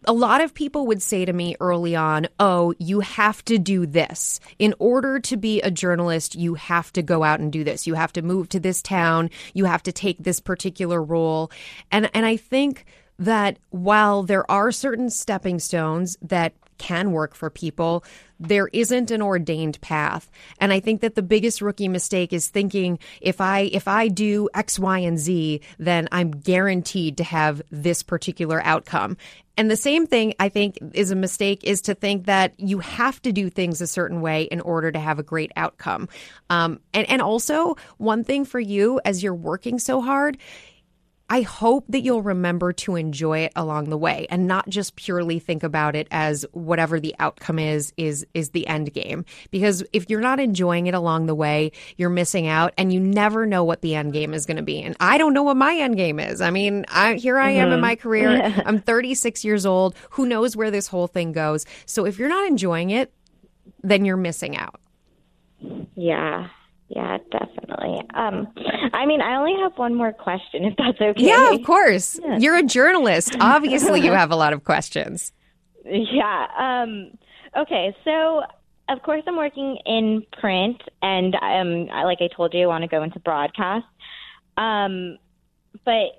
a 0.06 0.13
lot 0.13 0.42
of 0.42 0.54
people 0.54 0.88
would 0.88 1.01
say 1.01 1.25
to 1.25 1.34
me 1.34 1.56
early 1.60 1.96
on, 1.96 2.28
Oh, 2.40 2.74
you 2.80 3.01
have 3.01 3.44
to 3.46 3.58
do 3.58 3.86
this. 3.86 4.40
In 4.58 4.74
order 4.80 5.20
to 5.20 5.38
be 5.38 5.62
a 5.62 5.72
journalist, 5.72 6.36
you 6.36 6.56
have 6.56 6.92
to 6.94 7.04
go 7.04 7.24
out 7.24 7.40
and 7.40 7.51
do 7.51 7.63
this. 7.63 7.86
You 7.86 7.94
have 7.94 8.13
to 8.13 8.22
move 8.22 8.50
to 8.50 8.60
this 8.60 8.82
town. 8.82 9.30
You 9.54 9.66
have 9.66 9.84
to 9.84 9.92
take 9.92 10.18
this 10.20 10.40
particular 10.40 11.01
role. 11.01 11.51
And, 11.92 12.10
and 12.14 12.25
I 12.25 12.38
think 12.38 12.86
that 13.22 13.60
while 13.70 14.24
there 14.24 14.50
are 14.50 14.72
certain 14.72 15.10
stepping 15.10 15.60
stones 15.60 16.18
that 16.24 16.53
can 16.79 17.12
work 17.12 17.36
for 17.36 17.51
people, 17.51 18.03
there 18.40 18.68
isn't 18.74 19.12
an 19.12 19.22
ordained 19.22 19.79
path. 19.81 20.31
And 20.60 20.74
I 20.74 20.79
think 20.79 21.01
that 21.01 21.14
the 21.14 21.22
biggest 21.22 21.62
rookie 21.62 21.88
mistake 21.88 22.34
is 22.34 22.48
thinking 22.48 22.98
if 23.22 23.40
I 23.40 23.70
if 23.72 23.88
I 23.88 24.07
do 24.07 24.50
X, 24.55 24.79
Y, 24.79 24.98
and 24.98 25.20
Z, 25.20 25.62
then 25.77 26.10
I'm 26.12 26.31
guaranteed 26.31 27.18
to 27.18 27.24
have 27.24 27.62
this 27.70 28.01
particular 28.01 28.60
outcome. 28.64 29.18
And 29.55 29.70
the 29.70 29.75
same 29.75 30.07
thing 30.07 30.34
I 30.40 30.50
think 30.50 30.79
is 30.94 31.12
a 31.12 31.16
mistake 31.16 31.64
is 31.64 31.81
to 31.81 31.94
think 31.94 32.25
that 32.25 32.60
you 32.60 32.79
have 32.79 33.22
to 33.22 33.31
do 33.31 33.51
things 33.51 33.79
a 33.79 33.86
certain 33.86 34.22
way 34.22 34.44
in 34.44 34.62
order 34.62 34.92
to 34.92 35.00
have 35.00 35.20
a 35.20 35.24
great 35.24 35.51
outcome. 35.55 36.10
Um, 36.50 36.79
and 36.96 37.07
and 37.07 37.22
also 37.22 37.75
one 37.98 38.24
thing 38.24 38.46
for 38.46 38.60
you 38.60 39.00
as 39.05 39.22
you're 39.22 39.36
working 39.36 39.77
so 39.77 40.01
hard 40.01 40.40
I 41.31 41.44
hope 41.44 41.85
that 41.87 42.01
you'll 42.01 42.24
remember 42.24 42.74
to 42.74 42.98
enjoy 42.98 43.39
it 43.39 43.53
along 43.55 43.89
the 43.89 43.98
way 43.98 44.27
and 44.29 44.48
not 44.48 44.67
just 44.67 44.98
purely 44.98 45.39
think 45.39 45.63
about 45.63 45.96
it 45.96 46.09
as 46.11 46.46
whatever 46.51 47.00
the 47.00 47.15
outcome 47.20 47.57
is 47.57 47.94
is 47.96 48.27
is 48.33 48.50
the 48.50 48.67
end 48.67 48.91
game 48.91 49.24
because 49.50 49.81
if 49.94 50.09
you're 50.09 50.20
not 50.20 50.41
enjoying 50.41 50.87
it 50.87 50.94
along 50.94 51.27
the 51.27 51.33
way 51.33 51.72
you're 51.96 52.09
missing 52.09 52.48
out 52.48 52.74
and 52.77 52.91
you 52.91 53.00
never 53.00 53.46
know 53.46 53.63
what 53.63 53.81
the 53.81 53.96
end 53.96 54.11
game 54.11 54.33
is 54.33 54.46
going 54.46 54.57
to 54.57 54.63
be 54.63 54.81
and 54.81 54.94
I 55.00 55.17
don't 55.17 55.33
know 55.33 55.44
what 55.44 55.55
my 55.55 55.74
end 55.74 55.96
game 55.96 56.20
is. 56.20 56.41
I 56.41 56.50
mean, 56.50 56.85
I 56.89 57.13
here 57.13 57.37
I 57.37 57.51
am 57.51 57.67
mm-hmm. 57.67 57.75
in 57.75 57.79
my 57.79 57.96
career. 57.96 58.61
I'm 58.65 58.81
36 58.81 59.46
years 59.46 59.65
old. 59.65 59.96
Who 60.09 60.25
knows 60.25 60.57
where 60.57 60.70
this 60.70 60.87
whole 60.87 61.07
thing 61.07 61.31
goes? 61.31 61.65
So 61.85 62.05
if 62.05 62.20
you're 62.20 62.27
not 62.27 62.46
enjoying 62.46 62.89
it, 62.89 63.13
then 63.83 64.03
you're 64.03 64.17
missing 64.17 64.57
out. 64.57 64.81
Yeah. 65.96 66.50
Yeah, 66.94 67.18
definitely. 67.32 68.01
Um, 68.14 68.48
I 68.94 69.06
mean, 69.06 69.22
I 69.22 69.38
only 69.38 69.56
have 69.62 69.77
one 69.77 69.96
more 69.96 70.12
question, 70.12 70.66
if 70.66 70.75
that's 70.77 71.00
okay. 71.00 71.24
Yeah, 71.25 71.51
of 71.54 71.64
course. 71.64 72.20
Yeah. 72.22 72.38
You're 72.38 72.58
a 72.58 72.64
journalist. 72.64 73.36
Obviously, 73.40 74.01
you 74.01 74.12
have 74.22 74.32
a 74.32 74.36
lot 74.36 74.54
of 74.54 74.64
questions. 74.64 75.32
Yeah. 75.86 76.48
Um, 76.60 77.18
okay, 77.58 77.96
so 78.04 78.44
of 78.90 79.01
course, 79.04 79.24
I'm 79.25 79.38
working 79.38 79.77
in 79.86 80.24
print, 80.40 80.82
and 81.01 81.34
um, 81.36 81.88
like 81.88 82.20
I 82.22 82.27
told 82.36 82.54
you, 82.54 82.64
I 82.64 82.68
want 82.68 82.84
to 82.84 82.90
go 82.90 83.04
into 83.04 83.20
broadcast. 83.20 83.86
Um, 84.58 85.18
but 85.86 86.12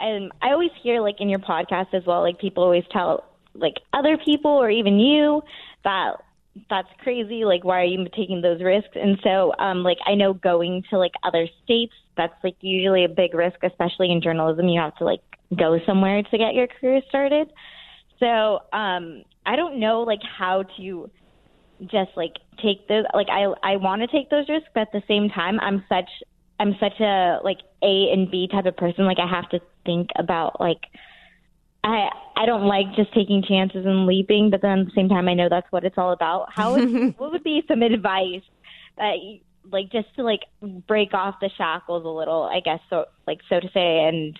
um, 0.00 0.30
I 0.40 0.52
always 0.52 0.70
hear, 0.82 1.00
like 1.00 1.16
in 1.20 1.28
your 1.28 1.40
podcast 1.40 1.92
as 1.92 2.04
well, 2.06 2.22
like 2.22 2.38
people 2.38 2.62
always 2.62 2.84
tell 2.92 3.24
like 3.54 3.74
other 3.92 4.16
people 4.16 4.52
or 4.52 4.70
even 4.70 5.00
you 5.00 5.42
that 5.82 6.22
that's 6.68 6.88
crazy. 7.02 7.44
Like, 7.44 7.64
why 7.64 7.80
are 7.80 7.84
you 7.84 8.06
taking 8.16 8.40
those 8.40 8.62
risks? 8.62 8.90
And 8.94 9.18
so, 9.22 9.52
um, 9.58 9.82
like, 9.82 9.98
I 10.06 10.14
know 10.14 10.34
going 10.34 10.82
to 10.90 10.98
like 10.98 11.12
other 11.22 11.46
states, 11.64 11.92
that's 12.16 12.34
like 12.42 12.56
usually 12.60 13.04
a 13.04 13.08
big 13.08 13.34
risk, 13.34 13.58
especially 13.62 14.10
in 14.10 14.20
journalism. 14.20 14.68
You 14.68 14.80
have 14.80 14.96
to 14.96 15.04
like 15.04 15.22
go 15.56 15.78
somewhere 15.86 16.22
to 16.22 16.38
get 16.38 16.54
your 16.54 16.66
career 16.66 17.00
started. 17.08 17.48
So, 18.18 18.60
um, 18.72 19.22
I 19.46 19.56
don't 19.56 19.80
know 19.80 20.02
like 20.02 20.20
how 20.22 20.64
to 20.76 21.10
just 21.82 22.10
like 22.16 22.34
take 22.62 22.86
those. 22.88 23.04
Like, 23.14 23.28
I 23.30 23.44
I 23.62 23.76
want 23.76 24.02
to 24.02 24.08
take 24.08 24.28
those 24.28 24.48
risks, 24.48 24.68
but 24.74 24.82
at 24.82 24.92
the 24.92 25.02
same 25.08 25.28
time, 25.30 25.58
I'm 25.60 25.84
such 25.88 26.10
I'm 26.58 26.74
such 26.78 27.00
a 27.00 27.38
like 27.42 27.58
A 27.82 28.10
and 28.12 28.30
B 28.30 28.48
type 28.50 28.66
of 28.66 28.76
person. 28.76 29.06
Like, 29.06 29.18
I 29.18 29.28
have 29.28 29.48
to 29.50 29.60
think 29.86 30.10
about 30.16 30.60
like 30.60 30.82
I 31.82 32.08
I 32.36 32.46
don't 32.46 32.66
like 32.66 32.94
just 32.96 33.12
taking 33.14 33.42
chances 33.46 33.84
and 33.84 34.06
leaping, 34.06 34.50
but 34.50 34.62
then 34.62 34.80
at 34.80 34.86
the 34.86 34.92
same 34.94 35.08
time, 35.08 35.28
I 35.28 35.34
know 35.34 35.48
that's 35.48 35.70
what 35.70 35.84
it's 35.84 35.98
all 35.98 36.12
about. 36.12 36.48
How 36.52 36.74
would, 36.74 37.14
what 37.18 37.32
would 37.32 37.44
be 37.44 37.62
some 37.68 37.82
advice 37.82 38.42
that 38.96 39.16
like 39.70 39.90
just 39.90 40.14
to 40.16 40.22
like 40.22 40.40
break 40.86 41.14
off 41.14 41.36
the 41.40 41.50
shackles 41.56 42.04
a 42.04 42.08
little, 42.08 42.42
I 42.42 42.60
guess 42.60 42.80
so 42.88 43.06
like 43.26 43.40
so 43.48 43.60
to 43.60 43.68
say, 43.72 44.04
and 44.04 44.38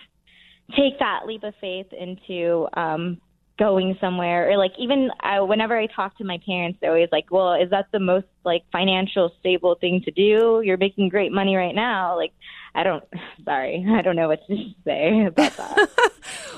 take 0.75 0.99
that 0.99 1.21
leap 1.25 1.43
of 1.43 1.53
faith 1.59 1.87
into 1.91 2.67
um 2.73 3.19
going 3.59 3.95
somewhere 4.01 4.49
or 4.49 4.57
like 4.57 4.71
even 4.79 5.09
I, 5.19 5.39
whenever 5.41 5.77
I 5.77 5.85
talk 5.85 6.17
to 6.17 6.23
my 6.23 6.39
parents, 6.45 6.79
they're 6.81 6.91
always 6.91 7.09
like, 7.11 7.25
"Well, 7.29 7.53
is 7.53 7.69
that 7.69 7.87
the 7.91 7.99
most 7.99 8.25
like 8.43 8.63
financial 8.71 9.31
stable 9.39 9.75
thing 9.79 10.01
to 10.05 10.11
do? 10.11 10.61
You're 10.63 10.77
making 10.77 11.09
great 11.09 11.31
money 11.31 11.55
right 11.55 11.75
now. 11.75 12.15
Like, 12.15 12.33
I 12.73 12.83
don't, 12.83 13.03
sorry, 13.45 13.85
I 13.95 14.01
don't 14.01 14.15
know 14.15 14.27
what 14.27 14.45
to 14.47 14.55
say 14.85 15.25
about 15.25 15.57
that. 15.57 16.11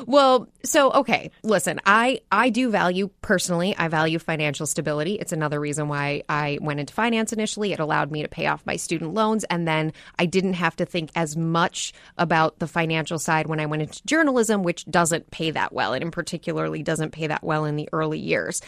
well, 0.06 0.48
so 0.64 0.92
okay, 0.92 1.32
listen, 1.44 1.80
I 1.86 2.22
I 2.32 2.50
do 2.50 2.70
value 2.70 3.10
personally, 3.22 3.76
I 3.78 3.88
value 3.88 4.20
financial 4.20 4.66
stability. 4.66 5.16
It's 5.16 5.32
another 5.32 5.60
reason 5.60 5.88
why 5.88 6.24
I 6.30 6.60
went 6.62 6.80
into 6.80 6.94
finance 6.94 7.34
initially. 7.34 7.74
It 7.74 7.80
allowed 7.80 8.12
me 8.12 8.22
to 8.22 8.28
pay 8.28 8.48
off 8.48 8.66
my 8.66 8.76
student 8.76 9.14
loans 9.14 9.44
and 9.46 9.68
then 9.68 9.94
I 10.20 10.26
didn't 10.26 10.54
have 10.54 10.76
to 10.78 10.86
think 10.86 11.10
as 11.16 11.36
much 11.36 11.94
about 12.18 12.60
the 12.60 12.68
financial 12.68 13.20
side 13.20 13.48
when 13.48 13.60
I 13.60 13.66
went 13.66 13.84
into 13.84 14.06
journalism, 14.06 14.64
which 14.64 14.86
doesn't 14.86 15.32
pay 15.32 15.52
that 15.52 15.74
well. 15.74 15.94
and 15.94 16.04
in 16.04 16.12
particularly 16.12 16.84
doesn't 16.84 17.12
pay 17.12 17.28
that 17.28 17.44
well 17.44 17.66
in 17.66 17.76
the 17.76 17.90
early 17.94 18.20
years. 18.20 18.62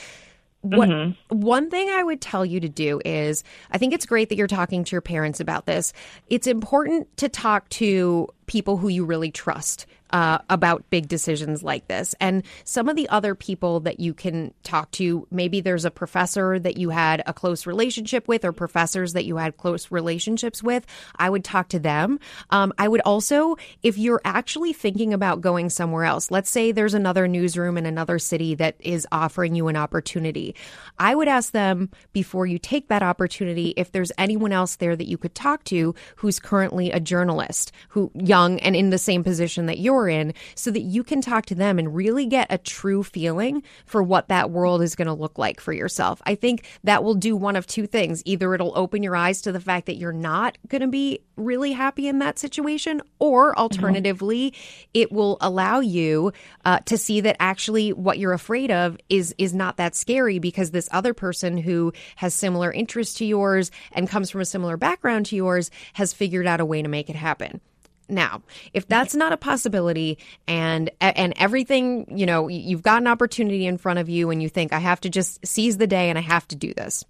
What, 0.65 0.89
mm-hmm. 0.89 1.39
One 1.39 1.69
thing 1.69 1.89
I 1.89 2.03
would 2.03 2.21
tell 2.21 2.45
you 2.45 2.59
to 2.59 2.69
do 2.69 3.01
is 3.05 3.43
I 3.71 3.77
think 3.77 3.93
it's 3.93 4.05
great 4.05 4.29
that 4.29 4.35
you're 4.35 4.47
talking 4.47 4.83
to 4.83 4.91
your 4.91 5.01
parents 5.01 5.39
about 5.39 5.65
this. 5.65 5.93
It's 6.27 6.47
important 6.47 7.15
to 7.17 7.29
talk 7.29 7.69
to 7.69 8.27
people 8.47 8.77
who 8.77 8.87
you 8.87 9.05
really 9.05 9.31
trust 9.31 9.85
uh, 10.11 10.39
about 10.49 10.89
big 10.89 11.07
decisions 11.07 11.63
like 11.63 11.87
this. 11.87 12.15
And 12.19 12.43
some 12.63 12.89
of 12.89 12.95
the 12.95 13.09
other 13.09 13.35
people 13.35 13.81
that 13.81 13.99
you 13.99 14.13
can 14.13 14.53
talk 14.63 14.91
to, 14.91 15.27
maybe 15.31 15.61
there's 15.61 15.85
a 15.85 15.91
professor 15.91 16.59
that 16.59 16.77
you 16.77 16.89
had 16.89 17.23
a 17.25 17.33
close 17.33 17.65
relationship 17.65 18.27
with, 18.27 18.45
or 18.45 18.51
professors 18.51 19.13
that 19.13 19.25
you 19.25 19.37
had 19.37 19.57
close 19.57 19.91
relationships 19.91 20.61
with. 20.61 20.85
I 21.15 21.29
would 21.29 21.43
talk 21.43 21.69
to 21.69 21.79
them. 21.79 22.19
Um, 22.49 22.73
I 22.77 22.87
would 22.87 23.01
also, 23.01 23.57
if 23.83 23.97
you're 23.97 24.21
actually 24.23 24.73
thinking 24.73 25.13
about 25.13 25.41
going 25.41 25.69
somewhere 25.69 26.05
else, 26.05 26.29
let's 26.31 26.49
say 26.49 26.71
there's 26.71 26.93
another 26.93 27.27
newsroom 27.27 27.77
in 27.77 27.85
another 27.85 28.19
city 28.19 28.55
that 28.55 28.75
is 28.79 29.07
offering 29.11 29.55
you 29.55 29.67
an 29.67 29.75
opportunity, 29.75 30.55
I 30.99 31.15
would 31.15 31.27
ask 31.27 31.51
them 31.51 31.89
before 32.13 32.45
you 32.45 32.59
take 32.59 32.87
that 32.89 33.03
opportunity 33.03 33.73
if 33.75 33.91
there's 33.91 34.11
anyone 34.17 34.51
else 34.51 34.75
there 34.75 34.95
that 34.95 35.07
you 35.07 35.17
could 35.17 35.35
talk 35.35 35.63
to 35.65 35.95
who's 36.17 36.39
currently 36.39 36.91
a 36.91 36.99
journalist, 36.99 37.71
who 37.89 38.11
young 38.13 38.59
and 38.59 38.75
in 38.75 38.91
the 38.91 38.97
same 38.97 39.23
position 39.23 39.65
that 39.65 39.79
you're 39.79 39.94
in 40.09 40.33
so 40.55 40.71
that 40.71 40.81
you 40.81 41.03
can 41.03 41.21
talk 41.21 41.45
to 41.47 41.55
them 41.55 41.79
and 41.79 41.95
really 41.95 42.25
get 42.25 42.47
a 42.49 42.57
true 42.57 43.03
feeling 43.03 43.63
for 43.85 44.03
what 44.03 44.27
that 44.27 44.51
world 44.51 44.81
is 44.81 44.95
going 44.95 45.07
to 45.07 45.13
look 45.13 45.37
like 45.37 45.59
for 45.59 45.73
yourself. 45.73 46.21
I 46.25 46.35
think 46.35 46.65
that 46.83 47.03
will 47.03 47.15
do 47.15 47.35
one 47.35 47.55
of 47.55 47.65
two 47.65 47.87
things. 47.87 48.21
Either 48.25 48.53
it'll 48.53 48.77
open 48.77 49.03
your 49.03 49.15
eyes 49.15 49.41
to 49.43 49.51
the 49.51 49.59
fact 49.59 49.85
that 49.87 49.95
you're 49.95 50.11
not 50.11 50.57
going 50.67 50.81
to 50.81 50.87
be 50.87 51.19
really 51.35 51.71
happy 51.71 52.07
in 52.07 52.19
that 52.19 52.39
situation, 52.39 53.01
or 53.19 53.51
mm-hmm. 53.51 53.59
alternatively, 53.59 54.51
mm-hmm. 54.51 54.89
it 54.93 55.11
will 55.11 55.37
allow 55.41 55.79
you 55.79 56.31
uh, 56.65 56.79
to 56.79 56.97
see 56.97 57.21
that 57.21 57.35
actually 57.39 57.93
what 57.93 58.19
you're 58.19 58.33
afraid 58.33 58.71
of 58.71 58.97
is 59.09 59.33
is 59.37 59.53
not 59.53 59.77
that 59.77 59.95
scary 59.95 60.39
because 60.39 60.71
this 60.71 60.89
other 60.91 61.13
person 61.13 61.57
who 61.57 61.93
has 62.15 62.33
similar 62.33 62.71
interests 62.71 63.15
to 63.15 63.25
yours 63.25 63.71
and 63.91 64.09
comes 64.09 64.29
from 64.29 64.41
a 64.41 64.45
similar 64.45 64.77
background 64.77 65.25
to 65.27 65.35
yours 65.35 65.71
has 65.93 66.13
figured 66.13 66.47
out 66.47 66.59
a 66.59 66.65
way 66.65 66.81
to 66.81 66.87
make 66.87 67.09
it 67.09 67.15
happen. 67.15 67.61
Now, 68.07 68.43
if 68.73 68.87
that's 68.87 69.15
not 69.15 69.33
a 69.33 69.37
possibility 69.37 70.19
and 70.47 70.91
and 71.01 71.33
everything, 71.37 72.17
you 72.17 72.25
know, 72.25 72.47
you've 72.47 72.83
got 72.83 73.01
an 73.01 73.07
opportunity 73.07 73.65
in 73.65 73.77
front 73.77 73.99
of 73.99 74.09
you 74.09 74.29
and 74.29 74.41
you 74.43 74.49
think 74.49 74.73
I 74.73 74.79
have 74.79 75.01
to 75.01 75.09
just 75.09 75.45
seize 75.45 75.77
the 75.77 75.87
day 75.87 76.09
and 76.09 76.17
I 76.17 76.21
have 76.21 76.47
to 76.49 76.55
do 76.55 76.73
this. 76.73 77.03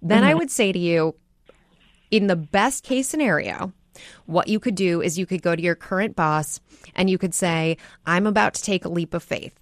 Then 0.00 0.22
mm-hmm. 0.22 0.30
I 0.30 0.34
would 0.34 0.50
say 0.50 0.72
to 0.72 0.78
you 0.78 1.14
in 2.10 2.26
the 2.26 2.36
best 2.36 2.82
case 2.84 3.08
scenario, 3.08 3.72
what 4.26 4.48
you 4.48 4.58
could 4.58 4.74
do 4.74 5.00
is 5.00 5.18
you 5.18 5.26
could 5.26 5.42
go 5.42 5.54
to 5.54 5.62
your 5.62 5.74
current 5.74 6.16
boss 6.16 6.60
and 6.94 7.08
you 7.08 7.18
could 7.18 7.34
say, 7.34 7.76
"I'm 8.04 8.26
about 8.26 8.54
to 8.54 8.62
take 8.62 8.84
a 8.84 8.88
leap 8.88 9.14
of 9.14 9.22
faith." 9.22 9.54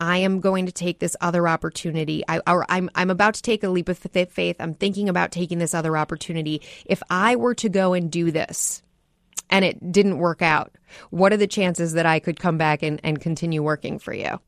I 0.00 0.18
am 0.18 0.40
going 0.40 0.66
to 0.66 0.72
take 0.72 1.00
this 1.00 1.16
other 1.20 1.48
opportunity. 1.48 2.22
I, 2.28 2.40
or 2.46 2.64
I'm, 2.68 2.90
I'm 2.94 3.10
about 3.10 3.34
to 3.34 3.42
take 3.42 3.64
a 3.64 3.68
leap 3.68 3.88
of 3.88 3.98
faith. 3.98 4.56
I'm 4.60 4.74
thinking 4.74 5.08
about 5.08 5.32
taking 5.32 5.58
this 5.58 5.74
other 5.74 5.96
opportunity. 5.96 6.62
If 6.86 7.02
I 7.10 7.34
were 7.34 7.54
to 7.56 7.68
go 7.68 7.92
and 7.92 8.08
do 8.08 8.30
this, 8.30 8.83
and 9.50 9.64
it 9.64 9.92
didn't 9.92 10.18
work 10.18 10.42
out, 10.42 10.72
what 11.10 11.32
are 11.32 11.36
the 11.36 11.46
chances 11.46 11.92
that 11.92 12.06
I 12.06 12.18
could 12.18 12.38
come 12.38 12.58
back 12.58 12.82
and, 12.82 13.00
and 13.04 13.20
continue 13.20 13.62
working 13.62 13.98
for 13.98 14.12
you? 14.12 14.40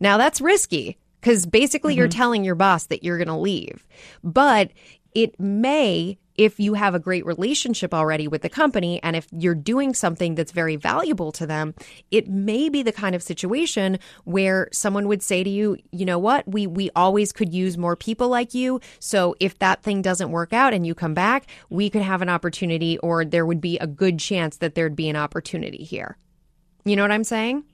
Now 0.00 0.16
that's 0.16 0.40
risky 0.40 0.98
because 1.20 1.46
basically 1.46 1.94
mm-hmm. 1.94 2.00
you're 2.00 2.08
telling 2.08 2.44
your 2.44 2.54
boss 2.54 2.86
that 2.86 3.02
you're 3.02 3.18
going 3.18 3.28
to 3.28 3.36
leave, 3.36 3.86
but 4.22 4.70
it 5.14 5.38
may 5.38 6.18
if 6.36 6.58
you 6.58 6.74
have 6.74 6.94
a 6.94 6.98
great 6.98 7.26
relationship 7.26 7.92
already 7.92 8.26
with 8.26 8.42
the 8.42 8.48
company 8.48 9.02
and 9.02 9.16
if 9.16 9.26
you're 9.32 9.54
doing 9.54 9.94
something 9.94 10.34
that's 10.34 10.52
very 10.52 10.76
valuable 10.76 11.32
to 11.32 11.46
them, 11.46 11.74
it 12.10 12.28
may 12.28 12.68
be 12.68 12.82
the 12.82 12.92
kind 12.92 13.14
of 13.14 13.22
situation 13.22 13.98
where 14.24 14.68
someone 14.72 15.08
would 15.08 15.22
say 15.22 15.44
to 15.44 15.50
you, 15.50 15.76
you 15.90 16.04
know 16.04 16.18
what, 16.18 16.46
we, 16.48 16.66
we 16.66 16.90
always 16.96 17.32
could 17.32 17.52
use 17.52 17.76
more 17.76 17.96
people 17.96 18.28
like 18.28 18.54
you. 18.54 18.80
So 18.98 19.34
if 19.40 19.58
that 19.58 19.82
thing 19.82 20.02
doesn't 20.02 20.30
work 20.30 20.52
out 20.52 20.72
and 20.72 20.86
you 20.86 20.94
come 20.94 21.14
back, 21.14 21.46
we 21.68 21.90
could 21.90 22.02
have 22.02 22.22
an 22.22 22.28
opportunity 22.28 22.98
or 22.98 23.24
there 23.24 23.46
would 23.46 23.60
be 23.60 23.78
a 23.78 23.86
good 23.86 24.18
chance 24.18 24.56
that 24.58 24.74
there'd 24.74 24.96
be 24.96 25.08
an 25.08 25.16
opportunity 25.16 25.84
here. 25.84 26.16
You 26.84 26.96
know 26.96 27.02
what 27.02 27.12
I'm 27.12 27.24
saying? 27.24 27.64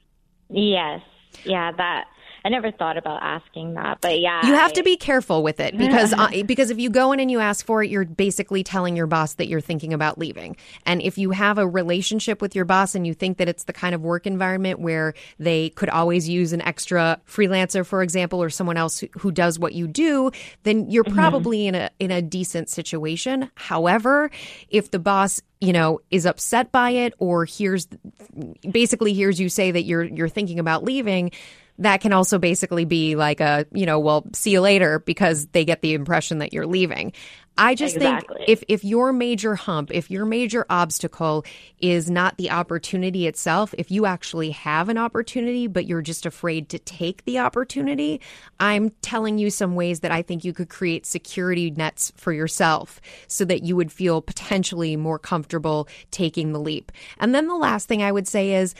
Yes. 0.51 1.01
Yeah, 1.45 1.73
that 1.73 2.07
I 2.49 2.51
never 2.51 2.73
thought 2.73 2.97
about 2.97 3.23
asking 3.23 3.75
that, 3.75 4.01
but 4.01 4.21
yeah, 4.21 4.47
you 4.47 4.55
have 4.55 4.71
I, 4.71 4.75
to 4.77 4.83
be 4.83 4.97
careful 4.97 5.43
with 5.43 5.61
it 5.61 5.77
because 5.77 6.15
uh, 6.17 6.31
because 6.47 6.71
if 6.71 6.79
you 6.79 6.89
go 6.89 7.13
in 7.13 7.21
and 7.21 7.31
you 7.31 7.41
ask 7.41 7.67
for 7.67 7.83
it, 7.83 7.91
you're 7.91 8.07
basically 8.07 8.65
telling 8.65 8.97
your 8.97 9.07
boss 9.07 9.35
that 9.35 9.49
you're 9.49 9.61
thinking 9.61 9.93
about 9.93 10.17
leaving. 10.17 10.57
And 10.87 11.03
if 11.03 11.19
you 11.19 11.31
have 11.33 11.59
a 11.59 11.69
relationship 11.69 12.41
with 12.41 12.57
your 12.57 12.65
boss 12.65 12.95
and 12.95 13.07
you 13.07 13.13
think 13.13 13.37
that 13.37 13.51
it's 13.51 13.65
the 13.65 13.75
kind 13.75 13.95
of 13.95 14.01
work 14.01 14.27
environment 14.27 14.81
where 14.81 15.13
they 15.39 15.69
could 15.71 15.91
always 15.91 16.27
use 16.27 16.55
an 16.55 16.63
extra 16.63 17.21
freelancer, 17.29 17.85
for 17.85 18.03
example, 18.03 18.43
or 18.43 18.49
someone 18.49 18.79
else 18.79 19.01
who, 19.01 19.09
who 19.19 19.31
does 19.31 19.59
what 19.59 19.75
you 19.75 19.87
do, 19.87 20.31
then 20.63 20.89
you're 20.89 21.05
mm-hmm. 21.05 21.19
probably 21.19 21.67
in 21.67 21.75
a 21.75 21.91
in 21.99 22.11
a 22.11 22.23
decent 22.23 22.71
situation. 22.71 23.51
However, 23.57 24.31
if 24.71 24.91
the 24.91 24.99
boss 24.99 25.43
you 25.61 25.75
know 25.75 26.01
is 26.11 26.25
upset 26.25 26.73
by 26.73 26.93
it 26.93 27.13
or 27.19 27.45
hears 27.45 27.89
basically 28.71 29.13
hears 29.13 29.39
you 29.39 29.51
say 29.51 29.71
that 29.71 29.83
you're 29.83 30.05
you're 30.05 30.31
thinking 30.31 30.59
about 30.59 30.83
leaving 30.83 31.31
that 31.79 32.01
can 32.01 32.13
also 32.13 32.39
basically 32.39 32.85
be 32.85 33.15
like 33.15 33.41
a, 33.41 33.67
you 33.73 33.87
know, 33.87 33.99
well, 33.99 34.25
see 34.33 34.51
you 34.51 34.61
later 34.61 34.99
because 35.01 35.47
they 35.49 35.65
get 35.65 35.81
the 35.83 35.95
impression 35.95 36.39
that 36.39 36.53
you're 36.53 36.67
leaving. 36.67 37.13
I 37.61 37.75
just 37.75 37.97
exactly. 37.97 38.37
think 38.37 38.49
if 38.49 38.63
if 38.69 38.85
your 38.85 39.13
major 39.13 39.57
hump, 39.57 39.91
if 39.93 40.13
your 40.13 40.25
major 40.25 40.65
obstacle 40.71 41.45
is 41.81 42.09
not 42.09 42.37
the 42.37 42.53
opportunity 42.53 43.27
itself, 43.27 43.75
if 43.77 43.91
you 43.91 44.07
actually 44.07 44.51
have 44.53 44.89
an 44.89 44.97
opportunity 44.97 45.67
but 45.67 45.85
you're 45.85 46.01
just 46.01 46.25
afraid 46.25 46.69
to 46.69 46.79
take 46.79 47.25
the 47.25 47.41
opportunity, 47.41 48.21
I'm 48.61 48.91
telling 49.03 49.39
you 49.39 49.51
some 49.51 49.75
ways 49.75 50.01
that 50.01 50.13
I 50.13 50.23
think 50.23 50.45
you 50.45 50.53
could 50.53 50.69
create 50.69 51.05
security 51.05 51.73
nets 51.73 52.13
for 52.17 52.33
yourself 52.33 53.01
so 53.27 53.45
that 53.47 53.65
you 53.65 53.75
would 53.75 53.91
feel 53.91 54.23
potentially 54.23 54.95
more 54.95 55.19
comfortable 55.19 55.89
taking 56.13 56.53
the 56.53 56.61
leap. 56.61 56.93
And 57.19 57.35
then 57.35 57.49
the 57.49 57.57
last 57.57 57.89
thing 57.89 58.05
I 58.05 58.13
would 58.13 58.29
say 58.29 58.55
is 58.55 58.77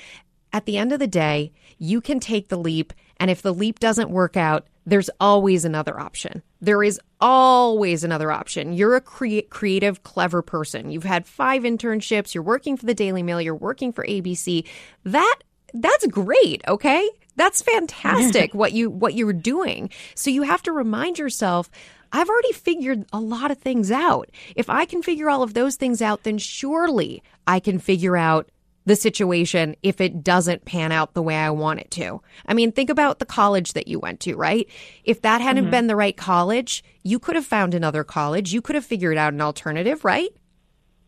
at 0.53 0.67
the 0.67 0.77
end 0.79 0.93
of 0.93 0.99
the 0.99 1.07
day, 1.07 1.53
you 1.79 2.01
can 2.01 2.21
take 2.21 2.49
the 2.49 2.57
leap. 2.57 2.93
And 3.19 3.31
if 3.31 3.43
the 3.43 3.55
leap 3.55 3.79
doesn't 3.79 4.11
work 4.11 4.37
out, 4.37 4.67
there's 4.87 5.11
always 5.21 5.65
another 5.65 6.01
option. 6.01 6.43
There 6.61 6.83
is 6.83 6.99
always 7.21 8.05
another 8.05 8.33
option. 8.33 8.73
You're 8.73 8.97
a 8.97 9.01
cre- 9.01 9.41
creative, 9.51 10.03
clever 10.03 10.41
person. 10.41 10.91
You've 10.91 11.05
had 11.05 11.27
five 11.27 11.63
internships. 11.63 12.35
You're 12.35 12.43
working 12.43 12.77
for 12.77 12.87
the 12.87 12.95
Daily 12.95 13.23
Mail. 13.23 13.41
You're 13.41 13.55
working 13.55 13.93
for 13.93 14.07
ABC. 14.07 14.67
That 15.05 15.39
that's 15.75 16.07
great. 16.07 16.63
Okay, 16.67 17.09
that's 17.37 17.61
fantastic. 17.63 18.55
what 18.55 18.73
you 18.73 18.89
what 18.89 19.15
you're 19.15 19.33
doing. 19.35 19.91
So 20.15 20.31
you 20.31 20.43
have 20.43 20.63
to 20.63 20.73
remind 20.73 21.19
yourself. 21.19 21.71
I've 22.11 22.31
already 22.31 22.53
figured 22.53 23.05
a 23.13 23.21
lot 23.21 23.51
of 23.51 23.59
things 23.59 23.91
out. 23.91 24.31
If 24.57 24.71
I 24.71 24.87
can 24.87 25.03
figure 25.03 25.29
all 25.29 25.43
of 25.43 25.53
those 25.53 25.77
things 25.77 26.01
out, 26.01 26.23
then 26.23 26.39
surely 26.39 27.23
I 27.47 27.61
can 27.61 27.79
figure 27.79 28.17
out 28.17 28.49
the 28.89 28.97
situation 28.97 29.77
if 29.83 30.01
it 30.01 30.25
doesn't 30.25 30.65
pan 30.65 30.93
out 30.93 31.15
the 31.15 31.23
way 31.23 31.37
I 31.37 31.51
want 31.51 31.81
it 31.81 31.91
to. 31.93 32.21
I 32.47 32.55
mean, 32.55 32.73
think 32.73 32.91
about 32.91 33.19
the 33.19 33.27
college 33.27 33.75
that 33.75 33.87
you 33.87 33.99
went 33.99 34.21
to, 34.21 34.35
right? 34.35 34.67
If 35.05 35.23
that 35.23 35.41
hadn't 35.41 35.65
mm-hmm. 35.65 35.71
been 35.71 35.87
the 35.87 35.97
right 35.97 36.17
college, 36.17 36.83
you 37.03 37.19
could 37.19 37.37
have 37.37 37.47
found 37.47 37.75
another 37.75 38.03
college. 38.03 38.53
You 38.53 38.63
could 38.63 38.75
have 38.75 38.85
figured 38.85 39.19
out 39.19 39.35
an 39.35 39.41
alternative, 39.41 40.05
right? 40.05 40.31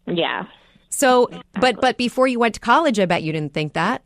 Yeah. 0.06 0.46
So, 0.90 1.26
exactly. 1.26 1.60
but 1.60 1.80
but 1.80 1.96
before 1.96 2.28
you 2.28 2.38
went 2.38 2.54
to 2.54 2.60
college, 2.60 3.00
I 3.00 3.06
bet 3.06 3.22
you 3.22 3.32
didn't 3.32 3.54
think 3.54 3.72
that. 3.72 4.04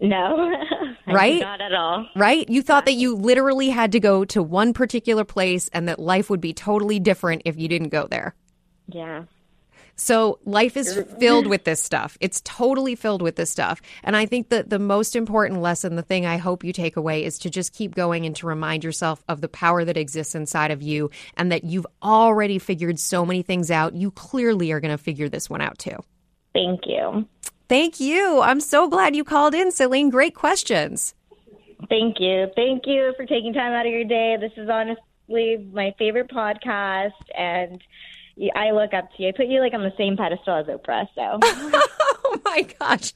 No. 0.00 0.50
right? 1.06 1.40
Not 1.40 1.60
at 1.60 1.74
all. 1.74 2.06
Right? 2.16 2.48
You 2.48 2.62
thought 2.62 2.86
that 2.86 2.94
you 2.94 3.14
literally 3.14 3.68
had 3.68 3.92
to 3.92 4.00
go 4.00 4.24
to 4.26 4.42
one 4.42 4.72
particular 4.72 5.24
place 5.24 5.68
and 5.72 5.88
that 5.88 5.98
life 5.98 6.30
would 6.30 6.40
be 6.40 6.54
totally 6.54 6.98
different 6.98 7.42
if 7.44 7.58
you 7.58 7.68
didn't 7.68 7.90
go 7.90 8.06
there. 8.06 8.34
Yeah. 8.88 9.24
So 9.96 10.38
life 10.44 10.76
is 10.76 11.02
filled 11.18 11.46
with 11.52 11.64
this 11.64 11.82
stuff. 11.82 12.16
It's 12.20 12.40
totally 12.42 12.94
filled 12.94 13.22
with 13.22 13.36
this 13.36 13.50
stuff. 13.50 13.80
And 14.02 14.16
I 14.16 14.26
think 14.26 14.48
that 14.48 14.70
the 14.70 14.78
most 14.78 15.14
important 15.14 15.60
lesson, 15.60 15.96
the 15.96 16.02
thing 16.02 16.26
I 16.26 16.36
hope 16.38 16.64
you 16.64 16.72
take 16.72 16.96
away 16.96 17.24
is 17.24 17.38
to 17.40 17.50
just 17.50 17.72
keep 17.72 17.94
going 17.94 18.26
and 18.26 18.34
to 18.36 18.46
remind 18.46 18.84
yourself 18.84 19.22
of 19.28 19.40
the 19.40 19.48
power 19.48 19.84
that 19.84 19.96
exists 19.96 20.34
inside 20.34 20.70
of 20.70 20.82
you 20.82 21.10
and 21.36 21.52
that 21.52 21.64
you've 21.64 21.86
already 22.02 22.58
figured 22.58 22.98
so 22.98 23.24
many 23.24 23.42
things 23.42 23.70
out. 23.70 23.94
You 23.94 24.10
clearly 24.10 24.72
are 24.72 24.80
going 24.80 24.96
to 24.96 25.02
figure 25.02 25.28
this 25.28 25.48
one 25.48 25.60
out 25.60 25.78
too. 25.78 25.96
Thank 26.52 26.80
you. 26.86 27.26
Thank 27.68 28.00
you. 28.00 28.40
I'm 28.42 28.60
so 28.60 28.88
glad 28.88 29.16
you 29.16 29.24
called 29.24 29.54
in, 29.54 29.72
Celine. 29.72 30.10
Great 30.10 30.34
questions. 30.34 31.14
Thank 31.88 32.20
you. 32.20 32.48
Thank 32.54 32.86
you 32.86 33.14
for 33.16 33.24
taking 33.24 33.52
time 33.52 33.72
out 33.72 33.86
of 33.86 33.92
your 33.92 34.04
day. 34.04 34.36
This 34.38 34.52
is 34.56 34.68
honestly 34.68 35.68
my 35.72 35.94
favorite 35.98 36.30
podcast 36.30 37.12
and 37.36 37.82
I 38.54 38.70
look 38.70 38.94
up 38.94 39.14
to 39.16 39.22
you. 39.22 39.28
I 39.28 39.32
put 39.32 39.46
you 39.46 39.60
like 39.60 39.74
on 39.74 39.82
the 39.82 39.92
same 39.96 40.16
pedestal 40.16 40.56
as 40.56 40.66
Oprah. 40.66 41.06
So. 41.14 41.38
oh 41.42 42.40
my 42.44 42.62
gosh, 42.78 43.12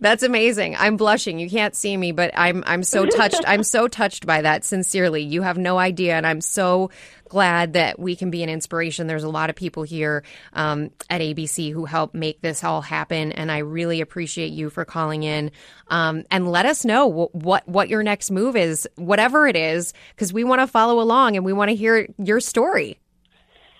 that's 0.00 0.22
amazing! 0.22 0.76
I'm 0.76 0.96
blushing. 0.96 1.38
You 1.38 1.50
can't 1.50 1.74
see 1.74 1.96
me, 1.96 2.12
but 2.12 2.30
I'm 2.34 2.64
I'm 2.66 2.82
so 2.82 3.06
touched. 3.06 3.42
I'm 3.46 3.62
so 3.62 3.88
touched 3.88 4.26
by 4.26 4.42
that. 4.42 4.64
Sincerely, 4.64 5.22
you 5.22 5.42
have 5.42 5.58
no 5.58 5.78
idea, 5.78 6.16
and 6.16 6.26
I'm 6.26 6.40
so 6.40 6.90
glad 7.28 7.72
that 7.72 7.98
we 7.98 8.16
can 8.16 8.30
be 8.30 8.42
an 8.42 8.48
inspiration. 8.48 9.06
There's 9.06 9.24
a 9.24 9.28
lot 9.28 9.50
of 9.50 9.56
people 9.56 9.82
here 9.82 10.22
um, 10.52 10.90
at 11.10 11.20
ABC 11.20 11.72
who 11.72 11.84
help 11.84 12.14
make 12.14 12.40
this 12.40 12.62
all 12.62 12.80
happen, 12.80 13.32
and 13.32 13.50
I 13.50 13.58
really 13.58 14.00
appreciate 14.00 14.52
you 14.52 14.70
for 14.70 14.84
calling 14.84 15.24
in. 15.24 15.50
Um, 15.88 16.24
and 16.30 16.48
let 16.48 16.64
us 16.64 16.84
know 16.84 17.08
w- 17.08 17.28
what 17.32 17.68
what 17.68 17.88
your 17.88 18.02
next 18.02 18.30
move 18.30 18.56
is, 18.56 18.88
whatever 18.96 19.46
it 19.46 19.56
is, 19.56 19.92
because 20.14 20.32
we 20.32 20.44
want 20.44 20.60
to 20.60 20.66
follow 20.66 21.00
along 21.00 21.36
and 21.36 21.44
we 21.44 21.52
want 21.52 21.68
to 21.70 21.74
hear 21.74 22.08
your 22.18 22.40
story. 22.40 22.98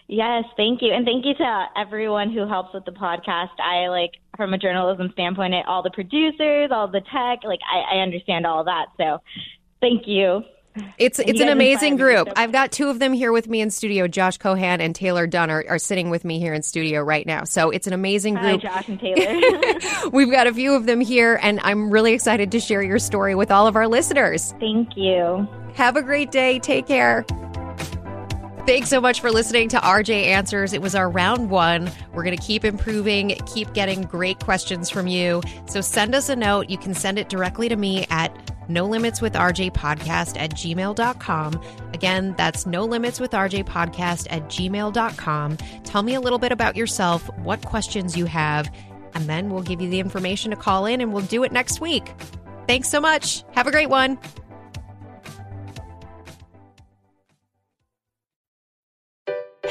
Yes, 0.06 0.44
thank 0.56 0.82
you. 0.82 0.92
And 0.92 1.06
thank 1.06 1.24
you 1.24 1.34
to 1.34 1.64
everyone 1.76 2.30
who 2.30 2.46
helps 2.46 2.74
with 2.74 2.84
the 2.84 2.92
podcast. 2.92 3.58
I 3.58 3.88
like 3.88 4.12
from 4.36 4.52
a 4.52 4.58
journalism 4.58 5.10
standpoint, 5.12 5.54
all 5.66 5.82
the 5.82 5.90
producers, 5.90 6.70
all 6.70 6.88
the 6.88 7.00
tech, 7.00 7.44
like 7.44 7.60
I, 7.70 7.96
I 7.96 8.02
understand 8.02 8.46
all 8.46 8.64
that. 8.64 8.86
So 8.98 9.18
thank 9.80 10.06
you. 10.06 10.42
It's 10.98 11.20
it's 11.20 11.40
an 11.40 11.48
amazing 11.48 11.96
group. 11.96 12.28
I've 12.34 12.50
got 12.50 12.72
two 12.72 12.88
of 12.88 12.98
them 12.98 13.12
here 13.12 13.30
with 13.30 13.48
me 13.48 13.60
in 13.60 13.70
studio. 13.70 14.08
Josh 14.08 14.38
Cohan 14.38 14.80
and 14.80 14.92
Taylor 14.92 15.26
Dunn 15.26 15.48
are, 15.48 15.64
are 15.68 15.78
sitting 15.78 16.10
with 16.10 16.24
me 16.24 16.40
here 16.40 16.52
in 16.52 16.62
studio 16.62 17.00
right 17.00 17.24
now. 17.24 17.44
So 17.44 17.70
it's 17.70 17.86
an 17.86 17.92
amazing 17.92 18.34
group. 18.34 18.60
Hi, 18.62 18.82
Josh 18.82 18.88
and 18.88 19.00
Taylor. 19.00 20.10
We've 20.12 20.30
got 20.30 20.48
a 20.48 20.52
few 20.52 20.74
of 20.74 20.86
them 20.86 21.00
here, 21.00 21.38
and 21.42 21.60
I'm 21.62 21.90
really 21.90 22.12
excited 22.12 22.50
to 22.52 22.60
share 22.60 22.82
your 22.82 22.98
story 22.98 23.36
with 23.36 23.52
all 23.52 23.68
of 23.68 23.76
our 23.76 23.86
listeners. 23.86 24.52
Thank 24.58 24.96
you. 24.96 25.46
Have 25.74 25.96
a 25.96 26.02
great 26.02 26.32
day. 26.32 26.58
Take 26.58 26.88
care. 26.88 27.24
Thanks 28.66 28.88
so 28.88 28.98
much 28.98 29.20
for 29.20 29.30
listening 29.30 29.68
to 29.68 29.76
RJ 29.76 30.24
Answers. 30.24 30.72
It 30.72 30.80
was 30.80 30.94
our 30.94 31.10
round 31.10 31.50
one. 31.50 31.90
We're 32.14 32.24
going 32.24 32.36
to 32.36 32.42
keep 32.42 32.64
improving, 32.64 33.38
keep 33.44 33.74
getting 33.74 34.02
great 34.02 34.40
questions 34.40 34.88
from 34.88 35.06
you. 35.06 35.42
So 35.66 35.82
send 35.82 36.14
us 36.14 36.30
a 36.30 36.36
note. 36.36 36.70
You 36.70 36.78
can 36.78 36.94
send 36.94 37.18
it 37.18 37.28
directly 37.28 37.68
to 37.68 37.76
me 37.76 38.06
at 38.08 38.34
no 38.70 38.86
limits 38.86 39.20
with 39.20 39.34
RJ 39.34 39.72
podcast 39.74 40.40
at 40.40 40.52
gmail.com. 40.52 41.62
Again, 41.92 42.34
that's 42.38 42.64
no 42.64 42.86
limits 42.86 43.20
with 43.20 43.32
RJ 43.32 43.64
podcast 43.66 44.28
at 44.30 44.44
gmail.com. 44.44 45.56
Tell 45.84 46.02
me 46.02 46.14
a 46.14 46.20
little 46.20 46.38
bit 46.38 46.50
about 46.50 46.74
yourself, 46.74 47.28
what 47.40 47.62
questions 47.66 48.16
you 48.16 48.24
have, 48.24 48.74
and 49.12 49.26
then 49.26 49.50
we'll 49.50 49.62
give 49.62 49.82
you 49.82 49.90
the 49.90 50.00
information 50.00 50.50
to 50.52 50.56
call 50.56 50.86
in 50.86 51.02
and 51.02 51.12
we'll 51.12 51.26
do 51.26 51.44
it 51.44 51.52
next 51.52 51.82
week. 51.82 52.14
Thanks 52.66 52.88
so 52.88 52.98
much. 52.98 53.44
Have 53.52 53.66
a 53.66 53.70
great 53.70 53.90
one. 53.90 54.18